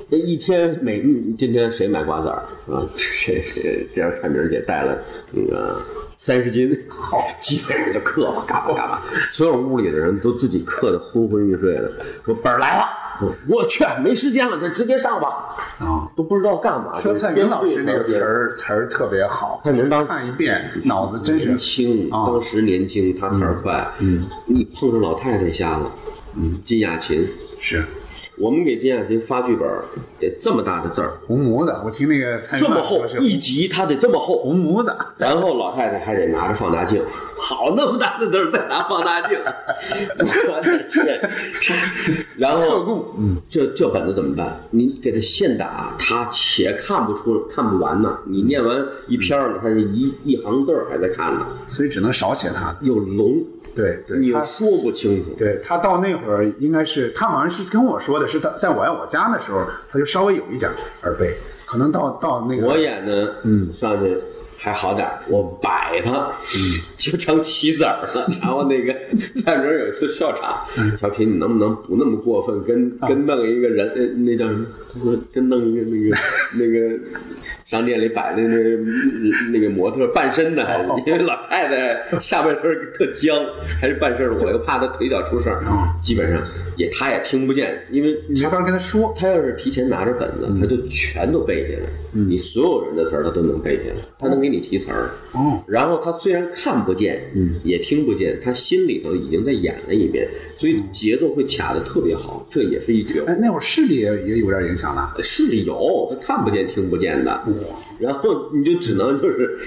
[0.09, 2.81] 那一天每嗯今天谁买瓜子儿啊？
[2.95, 4.97] 谁谁这样蔡明姐带了
[5.31, 5.79] 那个
[6.17, 9.01] 三十斤，好，基本上就嗑吧，干吧干吧。
[9.31, 11.91] 所有屋里的人都自己嗑的昏昏欲睡的，
[12.25, 12.85] 说本儿来了。
[13.47, 15.27] 我去，没时间了，咱直接上吧。
[15.79, 16.09] 啊。
[16.15, 16.99] 都不知道干嘛。
[16.99, 23.87] 说蔡明老师那个词儿词儿特别好，蔡明当看一遍，脑子真年是轻，啊当时年轻，他词儿快。
[23.99, 25.91] 嗯，你碰上老太太瞎了。
[26.37, 27.27] 嗯，金雅琴，
[27.59, 27.83] 是
[28.39, 29.67] 我们给金雅琴发剧本，
[30.17, 31.75] 得这么大的字儿，红模子。
[31.83, 34.37] 我听那个这么厚一集它得这么厚。
[34.39, 37.03] 红模子，然后老太太还得拿着放大镜，
[37.37, 39.37] 好那么大的字儿再拿放大镜，
[40.47, 41.19] 我的天！
[42.37, 44.57] 然后特供嗯，这这本子怎么办？
[44.69, 48.17] 你给他现打，他且看不出看不完呢。
[48.23, 52.73] 你念完一篇儿了，他是一一行字儿还在看呢，所以只能少写他。
[52.81, 53.43] 又聋，
[53.75, 55.35] 对对，他说不清楚。
[55.37, 60.69] 对他到那会儿应该是他好像是跟我说的是他在我爱我家的时候，他就稍微有一点
[61.03, 64.17] 耳背，可能到到那个我演的，嗯，上去
[64.61, 66.11] 还好点儿，我摆他，
[66.55, 66.59] 嗯，
[66.97, 68.27] 就成棋子儿了。
[68.41, 68.93] 然后那个
[69.41, 70.53] 蔡明有一次笑场，
[70.99, 74.65] 小品你能不能不那么过分，跟跟弄一个人，那那叫什么？
[74.93, 76.17] 他说跟弄一个那个
[76.57, 76.99] 那个
[77.67, 78.69] 商店里摆的那个
[79.51, 83.37] 那个模特半身的，还是因为老太太下半身特僵，
[83.79, 85.63] 还是半身的，我又怕她腿脚出事儿，
[86.03, 86.41] 基本上
[86.75, 89.13] 也她也听不见，因为你没法跟她说。
[89.15, 91.89] 她要是提前拿着本子，他就全都背下来。
[92.11, 95.11] 你所有人的词儿他都能背下来，他能给你提词儿。
[95.33, 100.27] 哦，然后他虽然看不见，嗯，也听不见，他心里头已经在演了一遍，
[100.57, 103.21] 所以节奏会卡的特别好，这也是一绝。
[103.25, 105.15] 哎，那会儿视力也也有点影响了。
[105.21, 107.43] 视力有，他看不见听不见的，
[107.99, 109.59] 然后你就只能就是，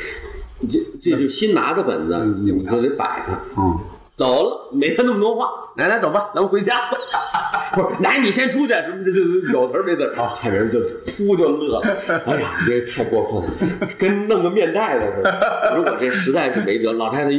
[0.71, 3.41] 这这就新拿的本子，你就得摆它。
[3.57, 3.79] 嗯，
[4.17, 5.49] 走了，没他那么多话。
[5.75, 6.99] 奶奶，走吧，咱们回家吧。
[7.75, 10.31] 不是，奶奶你先出去，什么这这有词儿没词啊。
[10.35, 11.97] 蔡明就噗就乐了。
[12.27, 13.43] 哎呀，你这太过分
[13.81, 15.31] 了，跟弄个面袋子似的。
[15.73, 17.31] 我说我这实在是没辙，老太太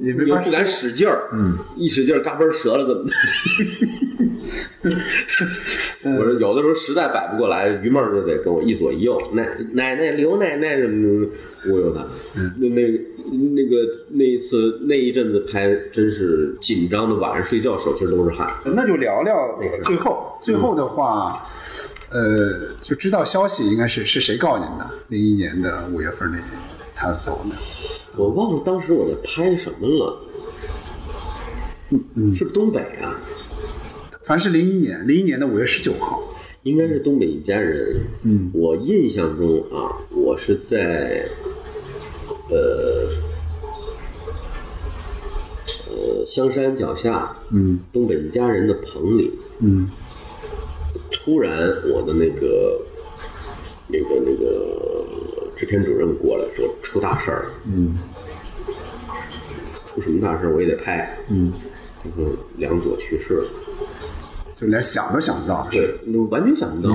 [0.00, 3.12] 一也没法又不敢使劲儿，嗯，一使劲儿嘎嘣折了怎么办？
[6.18, 11.32] 我说有的时候实在摆不过来，于梦就得跟我一左一右，奶奶奶刘奶奶什么的
[11.62, 12.04] 忽悠他。
[12.58, 12.82] 那那
[13.54, 13.76] 那个
[14.10, 18.52] 那一次那一阵子拍，真是紧张的，晚上睡觉手心都是汗。
[18.64, 21.40] 那就聊聊那个最后，最后的话，
[22.10, 24.90] 呃，就知道消息应该是是谁告您的？
[25.08, 26.48] 零一年的五月份那年
[26.96, 27.54] 他走的。
[28.16, 30.20] 我忘了当时我在拍什么了，
[32.14, 33.18] 嗯，是不是东北啊？
[34.24, 36.22] 反正是零一年，零一年的五月十九号。
[36.64, 38.06] 应该是东北一家人。
[38.22, 41.28] 嗯，我印象中啊，我是在
[42.48, 43.08] 呃
[45.90, 49.90] 呃香山脚下，嗯东北一家人的棚里，嗯
[51.10, 52.80] 突然我的那个
[53.88, 55.04] 那个那个
[55.56, 57.98] 制片主任过来说出大事儿了，嗯。
[59.86, 61.14] 出什么大事儿我也得拍。
[61.28, 61.52] 嗯，
[62.02, 63.44] 这个梁左去世了。
[64.56, 65.68] 就连想都想不到。
[65.70, 66.90] 对，我完全想不到，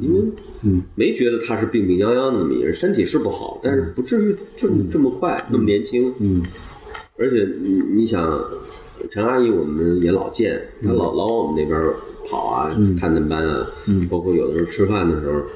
[0.00, 6.14] 因为没觉得他是病病殃殃的那么一个人，身体是不好，但是不至于这么这么快，那么年轻。
[6.20, 6.42] 嗯，
[7.18, 8.40] 而且你你想，
[9.10, 11.94] 陈阿姨我们也老见，她老老往我们那边
[12.30, 13.66] 跑啊，探探班啊，
[14.08, 15.46] 包括有的时候吃饭的时候，那个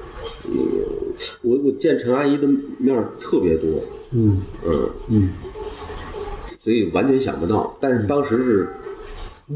[1.43, 2.49] 我我见陈阿姨的
[2.79, 3.69] 面儿特别多，
[4.13, 4.37] 嗯
[4.67, 5.29] 嗯嗯，
[6.63, 8.69] 所以完全想不到，但是当时是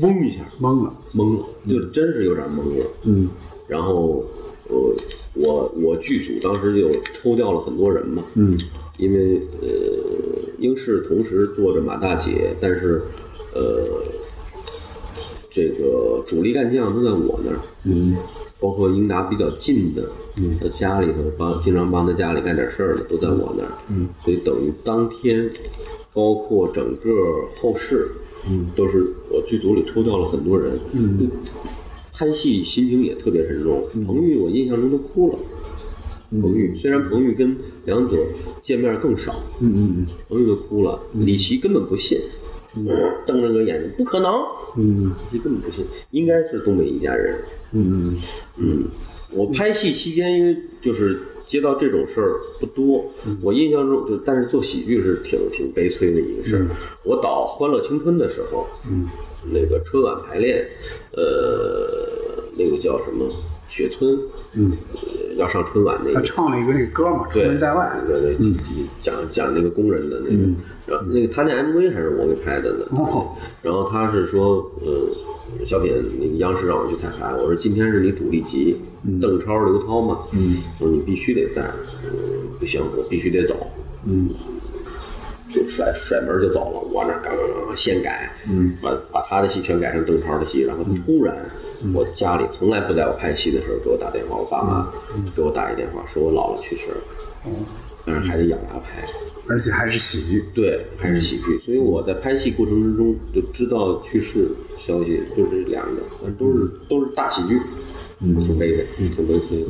[0.00, 2.86] 嗡一下懵了，懵了，就真是有点懵了。
[3.04, 3.28] 嗯
[3.68, 4.24] 然后，
[4.68, 4.94] 呃，
[5.34, 8.56] 我我剧组当时就抽调了很多人嘛，嗯
[8.98, 9.68] 因为呃，
[10.58, 13.02] 英视同时做着马大姐，但是
[13.54, 13.84] 呃，
[15.56, 18.14] 这个主力干将都在我那儿，嗯。
[18.58, 25.48] 包括英达比较近的，嗯，他家里头帮经常帮他家里干点事儿的都在我那儿，嗯，所以等于当天，
[26.14, 27.10] 包括整个
[27.54, 28.08] 后事，
[28.48, 31.30] 嗯，都是我剧组里抽调了很多人，嗯，
[32.14, 33.86] 拍戏心情也特别沉重。
[34.06, 35.38] 彭玉我印象中都哭了，
[36.40, 37.54] 彭玉虽然彭玉跟
[37.84, 38.18] 梁朵
[38.62, 42.18] 见面更少，嗯嗯彭玉都哭了，李琦根本不信。
[43.26, 44.32] 瞪着个眼睛，不可能！
[44.76, 45.12] 嗯。
[45.32, 47.34] 李琦根本不信，应该是东北一家人。
[47.72, 48.16] 嗯。
[48.56, 48.84] 嗯，
[49.32, 53.04] 我拍戏期间，因为就是接到这种事儿不多，
[53.42, 56.66] 我印象中就，但是做喜剧是挺挺悲催的一个事儿。
[57.04, 59.08] 我导《欢乐青春》的时候，嗯，
[59.52, 60.66] 那个春晚排练，
[61.12, 61.88] 呃，
[62.56, 63.28] 那个叫什么？
[63.68, 64.16] 雪村，
[64.54, 67.84] 嗯，呃要上春晚那个他，唱了一个那个歌嘛，《出，门在外》。
[68.06, 68.36] 嗯对对，
[69.02, 70.42] 讲讲那个工人的那个，
[70.86, 72.84] 然后那个他那 MV 还是我给拍的呢。
[72.90, 73.28] 哦
[73.62, 78.76] 然后他是说，呃，小品那个央视让我去彩排，我说今天是你主力集，
[79.20, 81.62] 邓超、刘涛嘛，嗯，我说你必须得在，
[82.04, 82.12] 嗯，
[82.60, 83.54] 不行，我必须得走，
[84.04, 84.30] 嗯
[85.56, 86.80] 就甩甩门就走了。
[86.92, 91.34] 我那刚刚刚现改，嗯，把把他的戏全改成邓超的戏，然后突然，
[91.94, 94.92] 我家里从来不在我拍戏的时候给我打电话，我爸妈
[95.34, 97.50] 给我打一电话，说我姥姥去世了，
[98.04, 99.08] 但是还得咬牙拍。
[99.48, 100.44] 而且还是喜剧。
[100.52, 107.56] 对，还是喜剧，所以我在拍戏过程之中就知道去世消息就是两个，但都是都是大喜剧，
[108.20, 109.66] 嗯，挺悲的，挺悲催的。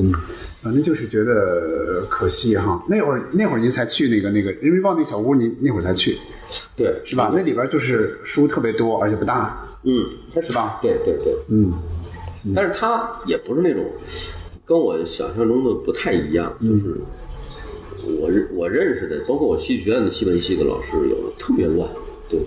[0.66, 2.82] 反正就是觉得呃可惜哈。
[2.88, 6.18] 那会儿那会儿您才去那个那个人民日报那小屋，您那会儿才去
[6.76, 7.30] 对，是吧？
[7.32, 9.92] 那里边就是书特别多，而且不大，嗯，
[10.42, 10.80] 是吧？
[10.82, 11.72] 对对对，嗯
[12.52, 13.84] 但是他也不是那种
[14.64, 16.96] 跟我想象中的不太一样，就是
[18.20, 21.88] 我认我认识的，包括我戏剧学院的戏文系的老师，有的特别乱，
[22.28, 22.40] 对，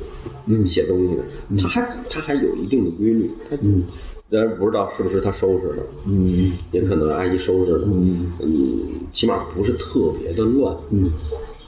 [0.45, 1.23] 嗯，写东西的，
[1.61, 3.83] 他还他还有一定的规律，他嗯。
[4.31, 8.31] 当然不知道是不是他收拾的，嗯，也可能阿姨收拾的，嗯
[9.11, 11.11] 起码不是特别的乱，嗯，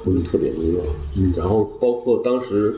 [0.03, 0.85] 不是特别的乱，
[1.17, 2.75] 嗯，然后包括当时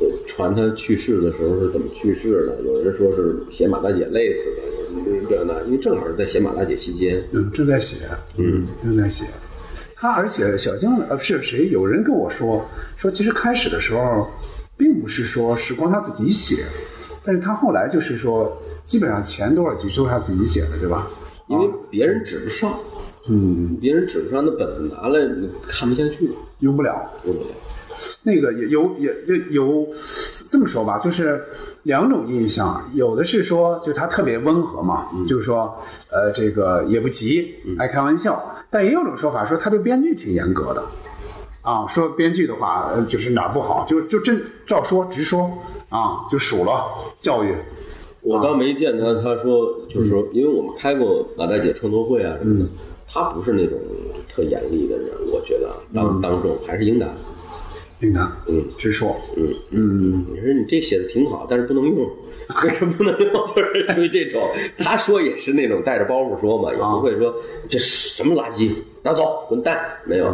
[0.00, 2.60] 呃传他去世的时候是怎么去世的？
[2.64, 7.98] 有人说是写马大姐累死的，有人这那，因为正好是在写马大姐期间，嗯，正在写，
[8.36, 9.24] 嗯，正在写。
[9.94, 12.62] 他而且小江呃不是谁，有人跟我说
[12.96, 14.28] 说，其实开始的时候，
[14.76, 16.64] 并不是说是光他自己写，
[17.26, 21.06] 但是他后来就是说，基本上前多少集都是他自己写的，对吧？
[21.48, 22.72] 因为别人指不上，
[23.28, 26.30] 嗯，别人指不上，那本子拿来你看不下去，
[26.60, 26.94] 用不了。
[27.24, 27.48] 用不了。
[28.22, 29.86] 那个有有也就有
[30.50, 31.42] 这么说吧，就是
[31.84, 35.74] 两种印象，有的是说就他特别温和嘛，就是说
[36.10, 40.84] 呃这个也不急，爱开玩笑，但也有种说法说他对编剧挺严格的，
[41.66, 45.50] 啊，说编剧的话呃就是哪儿不好就就真照说直说
[45.88, 46.86] 啊，就数了
[47.20, 47.52] 教育，
[48.22, 52.70] 我倒没见他，他说就是说，因为我们开过马大姐创作会啊什么的，
[53.08, 53.76] 他不是那种
[54.32, 57.06] 特严厉的人，我觉得当当众还是应该。
[58.00, 58.64] 应该嗯。
[58.78, 59.48] 直说，嗯。
[59.70, 61.96] 嗯，你说你这写的挺好，但是不能用，
[62.64, 63.32] 为什么不能用？
[63.54, 64.42] 就是属于这种，
[64.78, 67.34] 他说也是那种带着包袱说嘛，也不会说
[67.68, 68.70] 这什么垃圾，
[69.02, 70.26] 拿走，滚蛋，没有。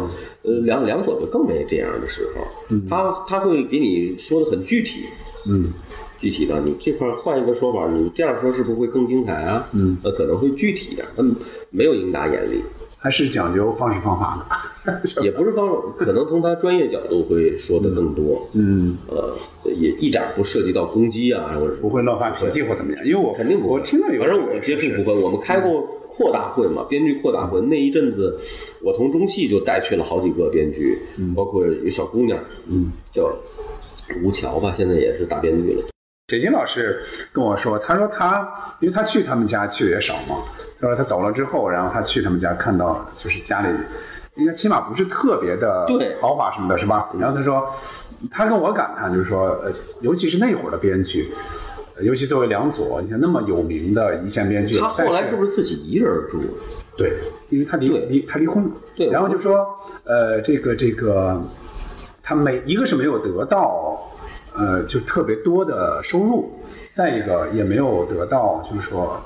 [0.43, 5.05] 呃，梁梁左就更没这样的时候，他他会给你说的很具体，
[5.47, 5.71] 嗯。
[6.19, 9.67] 具体的，你这块换一个说法，你这样说是不是会更精彩啊？
[9.73, 11.23] 嗯，呃，可能会具体一点，他
[11.69, 12.61] 没有应答严厉，
[13.03, 14.47] 还是讲究方式方法
[14.85, 15.67] 的， 也不是方，
[15.97, 19.35] 可能从他专业角度会说的更多，嗯，呃，
[19.75, 25.13] 也一点不涉及到攻击啊，或者不会乱发脾气或怎么样，因为我肯定不会我听到有反正我接触不会。
[25.13, 28.39] 我们开过扩大会嘛，编剧扩大会那一阵子，
[28.81, 30.97] 我从中戏就带去了好几个编剧，
[31.35, 32.39] 包括有小姑娘，
[32.69, 33.29] 嗯，叫
[34.23, 35.92] 吴桥吧，现在也是大编剧了。
[36.27, 38.47] 铁军老师跟我说，他说他，
[38.79, 40.37] 因为他去他们家去的也少嘛，
[40.79, 43.67] 他说他走了之后，然后他去他们家看到，就是家里
[44.35, 45.85] 应该起码不是特别的
[46.21, 47.09] 豪华什么的，是吧？
[47.19, 47.69] 然后他说，
[48.31, 51.29] 他跟我感叹就是说，呃，尤其是那会儿的编剧，
[51.97, 56.39] 呃尤其作为梁左，你像那么有名的一线编剧，他后来是不是自己一个人住？
[56.95, 57.11] 对，
[57.49, 59.57] 因为他离离他离婚了，对然后就说，
[60.05, 61.41] 呃，这个这个，
[62.23, 63.99] 他每一个是没有得到，
[64.55, 66.51] 呃，就特别多的收入，
[66.89, 69.19] 再一个也没有得到，就是说，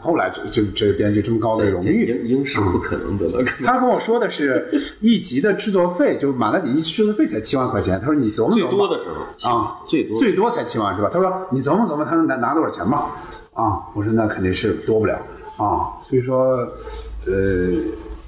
[0.00, 2.06] 后来就就这个编剧这么高的荣誉。
[2.06, 3.38] 英英是不可能得到。
[3.64, 4.68] 他跟我说的是
[5.00, 7.98] 一集的制作费，就马大姐一集制作费才七万块钱。
[8.00, 11.10] 他说你琢磨最琢磨多的时候啊，最多最多才七万是吧？
[11.12, 12.98] 他说你琢磨琢磨，他能拿拿多少钱吧？
[13.54, 15.16] 啊，我说那肯定是多不了
[15.58, 15.92] 啊。
[16.02, 16.66] 所以说，
[17.26, 17.34] 呃，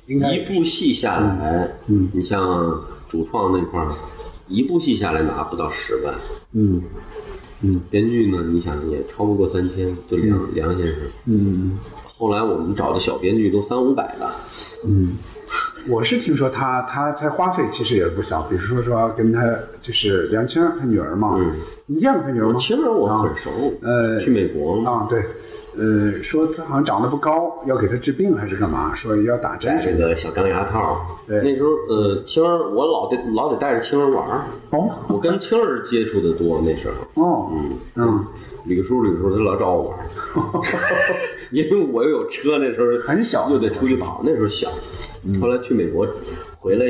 [0.06, 2.40] 应该一部戏下来，嗯，你像
[3.08, 3.88] 主创那块儿，
[4.48, 6.14] 一部戏下来拿不到十万，
[6.52, 6.82] 嗯
[7.62, 11.78] 嗯，编剧呢，你想也超不过三千，就梁梁先生，嗯。
[12.16, 14.32] 后来我们找的小编剧都三五百的，
[14.84, 15.16] 嗯，
[15.86, 19.42] 我是听说他他才花费其实也不小，比如说说跟他
[19.80, 21.52] 就是梁青他女儿嘛，嗯，
[21.86, 22.56] 你见过他女儿吗？
[22.58, 23.50] 青儿我很熟，
[23.82, 25.22] 呃，去美国，啊，对，
[25.76, 28.94] 呃，说他好像长得不高，要给他治病还是干嘛？
[28.94, 29.94] 说要打针戴这。
[29.96, 31.04] 个小钢牙套。
[31.26, 37.22] 对那时候呃，青儿我老得老得带着青儿玩儿，哦 我跟青儿接触的多那时候。
[37.22, 38.24] 哦，嗯嗯，
[38.64, 40.06] 吕叔，吕叔他老找我玩儿，
[41.50, 44.68] 因为我又有车，那时候很小又得出去跑，那时候小。
[45.40, 46.06] 后来去美国
[46.58, 46.84] 回来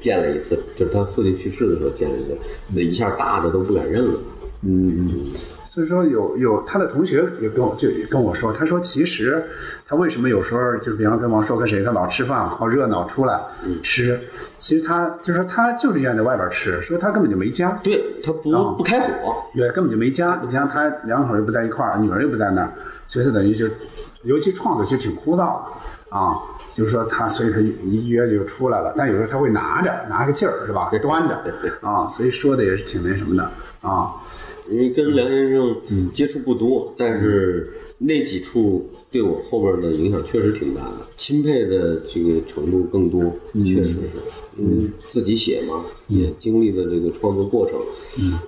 [0.00, 2.36] 见了一次，就是他父亲去世的时候见了一次，
[2.74, 4.20] 那一下大的都不敢认了。
[4.62, 5.24] 嗯，
[5.64, 9.42] 所以说有有他的同学也跟我就跟我说，他说其实
[9.86, 13.40] 他为什么有时候就比方跟王朔跟谁，他老吃饭好热闹出来
[13.82, 14.20] 吃，
[14.58, 20.38] 其实他就说他就是愿意在外边吃，说他根本就没家，对他不、啊不开火，对，根本就没家。
[20.44, 22.70] 你像他两口又不在一块儿，女儿又不在那儿，
[23.08, 23.66] 所以他等于就，
[24.24, 26.36] 尤其创作其实挺枯燥的啊。
[26.80, 30.90] 就是说他，所以他一约就出来了，但有时候他会拿着，拿个劲儿是吧？
[31.02, 31.34] 端着
[31.86, 33.42] 啊，所以说的也是挺那什么的
[33.86, 34.12] 啊。
[34.70, 35.76] 因为跟梁先生
[36.14, 43.98] 接触不多，但是那几处对我后边的影响确实挺大的，钦佩的这个程度更多，确实是。
[44.56, 47.78] 因为自己写嘛，也经历了这个创作过程，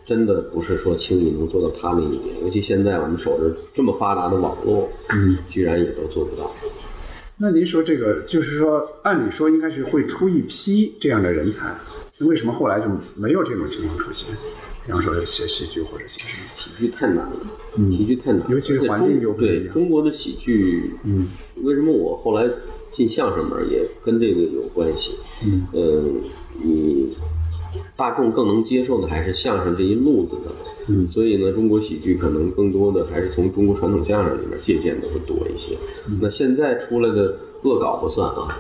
[0.07, 2.43] 真的不是说轻易能做到他那一点。
[2.43, 4.89] 尤其现在我们守着这么发达的网络，
[5.51, 6.51] 居然也都做不到。
[7.39, 11.75] 那您说这个，就是说，按理说应该是会出一批这样的人才，
[12.21, 12.87] 为什么后来就
[13.17, 14.35] 没有这种情况出现？
[14.85, 16.49] 比方说写戏剧或者写什么？
[16.57, 17.37] 喜剧太难了，
[17.77, 21.27] 喜剧太难了，尤其是环境又不一对样中国的喜剧，嗯，
[21.63, 22.49] 为什么我后来
[22.93, 25.13] 进相声门儿也跟这个有关系？
[25.45, 26.05] 嗯，呃，
[26.63, 27.09] 你
[27.97, 30.51] 大众更能接受的还是相声这一路子的，
[30.89, 35.77] 嗯，所以呢，中国喜剧可能更多的还是从中国传统相声里面借鉴的会多一些。
[36.21, 38.59] 那现在出来的恶搞不算啊，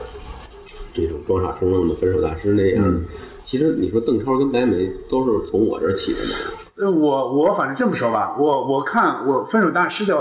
[0.94, 3.00] 这种装傻充愣的分手大师那样的，
[3.44, 6.58] 其实你说邓超跟白眉都是从我这儿起的嘛。
[6.74, 10.16] 呃，我我反正这么说吧，我我看我《分手大师》的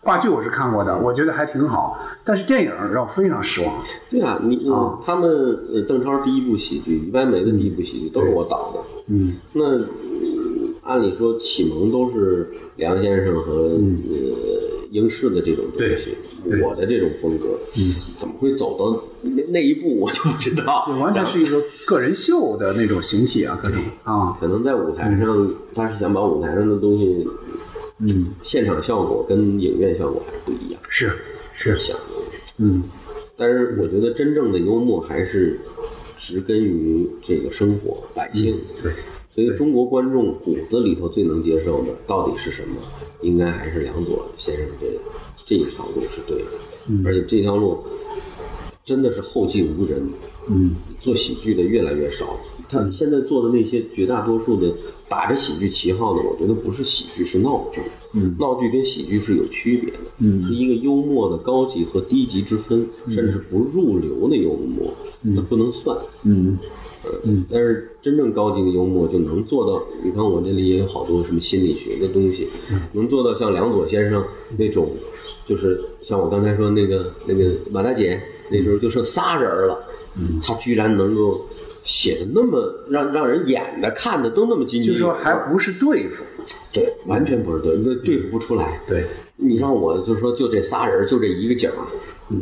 [0.00, 3.74] 话剧我是看过的，我觉得还挺好，但是电影让我非常失望。
[4.08, 5.28] 对啊，你、呃啊他们
[5.72, 8.78] 呃，邓超第一部喜剧，于白眉的第一部喜剧都是我导的。
[9.08, 9.84] 嗯，那、呃
[10.88, 16.16] 按理说启蒙都是梁先生和、呃英式的这种东西，
[16.64, 20.86] 我的这种风格，嗯，怎么会走到那那一步，我就不知道。
[20.88, 27.22] 就完全是一个个人秀的那种形体啊，可能啊，可能在舞台上，他是想把舞台上的东西，
[27.98, 31.12] 嗯，现场效果跟影院效果还是不一样，是
[31.58, 32.02] 是，想的。
[32.60, 32.82] 嗯
[33.36, 35.60] 但是我觉得真正的幽默还是
[36.18, 38.56] 植根于这个生活百姓。
[38.82, 38.90] 对，
[39.38, 42.74] 所以中国观众骨子里头最能接受的到底是什么？
[43.22, 44.86] 应该还是梁左先生这
[45.46, 47.78] 这一条路是对的，而且这条路
[48.84, 50.02] 真的是后继无人。
[50.50, 52.36] 嗯，做喜剧的越来越少。
[52.68, 54.74] 他们现在做的那些绝大多数的
[55.08, 57.80] 打着喜剧旗号的，我觉得不是喜剧，是闹剧。
[58.14, 64.92] 嗯，闹剧跟喜剧是有区别的，嗯，是一个幽默的高级和低级之分，甚至不入流的幽默，
[65.22, 65.96] 那不能算。
[66.24, 66.58] 嗯
[67.24, 69.82] 嗯，但是真正高级的幽默就能做到。
[70.02, 72.48] 你看我这里也有好多什么心理学的东西，
[72.92, 74.24] 能做到像梁左先生
[74.56, 74.90] 那种，
[75.46, 78.20] 就是像我刚才说那个那个马大姐
[78.50, 79.78] 那时候就剩仨人了，
[80.18, 81.44] 嗯，他居然能够
[81.84, 86.22] 写的那么让让人演的看的都那么津津就是说还不是对付，
[86.72, 88.80] 对，完全不是对，那对付不出来。
[88.86, 89.04] 对，
[89.36, 91.86] 你让我就说，就这仨人，就这一个景儿，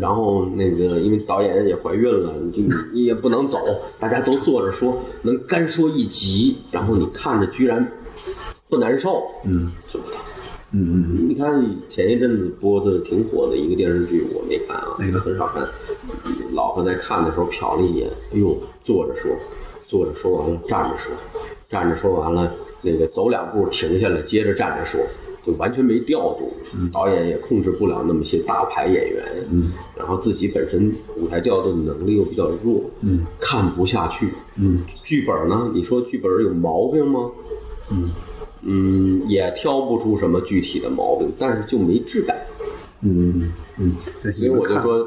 [0.01, 3.59] 然后那个因为导演也怀孕了，你就你也不能走，
[4.01, 7.87] 大家都坐着说，能干说一集，然后你看着居然
[8.69, 10.19] 不难受，嗯，做不到。
[10.73, 15.65] 嗯嗯你看前一阵子播的挺火的一个电视剧，我没看啊，那个很少看。
[16.53, 19.31] 老婆在看的时候瞟了一眼，哎呦，坐着说，
[19.87, 21.13] 坐着说完了，站着说，
[21.71, 22.53] 站着说完了，
[22.83, 25.01] 那个走两步停下来，接着站着说，
[25.47, 26.52] 就完全没调度。
[26.93, 35.70] 导演也控制不了那么些大牌演员，嗯，然后自己本身舞台调度的能力又比较弱，嗯，看不下去，嗯，剧本呢？
[35.73, 37.31] 你说剧本有毛病吗？
[38.62, 42.36] 嗯，也挑不出什么具体的毛病，但是就没质感。
[43.01, 45.06] 嗯嗯，对，所以我就说，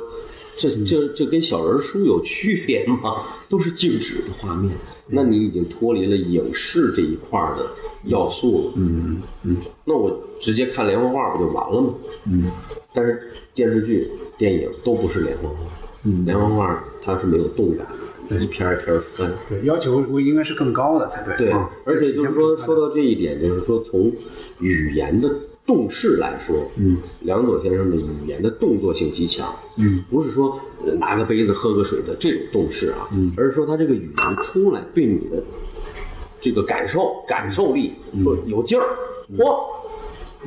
[0.57, 3.17] 这这这跟小人书有区别吗？
[3.49, 4.73] 都是静止的画面，
[5.09, 7.65] 那你已经脱离了影视这一块的
[8.05, 8.73] 要素了。
[8.77, 11.93] 嗯嗯，那我直接看连环画不就完了吗？
[12.27, 12.49] 嗯，
[12.93, 15.57] 但是电视剧、电影都不是连环画，
[16.05, 17.87] 嗯，连环画它是没有动感
[18.29, 19.31] 的，一篇一篇翻。
[19.47, 21.37] 对要求应该是更高的才对。
[21.37, 24.11] 对啊，而且就是说，说到到这一点，就是说从
[24.59, 25.29] 语言的
[25.69, 29.47] 动势来说，嗯，梁左先生的语言的动作性极强，
[29.77, 35.43] 嗯，不是说呃拿个杯子喝个水的这种动势啊，嗯，而是说他这个语言出来对你的
[36.41, 37.91] 这个感受感受力，
[38.23, 38.97] 说有劲儿，
[39.37, 39.59] 嚯，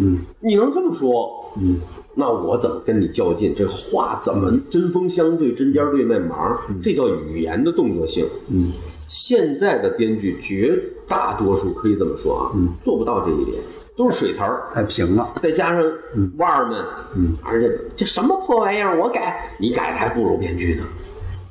[0.00, 1.78] 嗯，你能这么说，嗯。
[2.14, 3.54] 那我怎么跟你较劲？
[3.54, 6.60] 这话怎么针锋相对、针尖对麦芒？
[6.82, 8.26] 这叫语言的动作性。
[8.50, 8.70] 嗯，
[9.08, 10.78] 现在的编剧绝
[11.08, 12.52] 大多数可以这么说啊，
[12.84, 13.56] 做不到这一点，
[13.96, 15.34] 都是水词儿，太平了。
[15.40, 15.82] 再加上
[16.36, 20.84] 腕儿们，嗯，而且这什么破玩意儿，我改，你改的还不如编剧呢，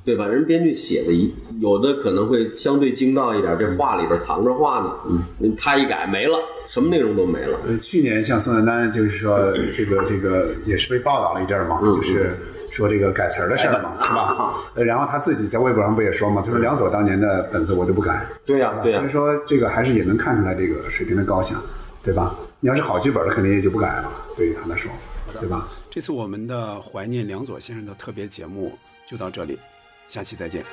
[0.03, 0.25] 对吧？
[0.25, 4.93] 人编剧写的一有的可能会相对精到一点，这话里边藏着话呢，
[5.39, 6.37] 嗯，他一改没了，
[6.67, 7.59] 什么内容都没了。
[7.67, 12.35] 呃，去年像宋丹丹，就是说这个这个也是被报道了一阵儿嘛，嗯就是
[12.71, 14.51] 说这个改词儿的事儿嘛，是吧？
[14.75, 21.55] 呃然后他自己在微博上不也说嘛，他说梁左当年的本子我都不改，对呀、对呀、所以说这个还是也能看出来这个水平的高下，
[22.03, 22.35] 对吧？
[22.59, 24.91] 你要是好剧本，肯定也就不改了，对于他来说，
[25.39, 25.67] 对吧？
[25.89, 29.59] 这次我们的怀念梁左先生的特别节目就到这里，
[30.07, 30.63] 下期再见。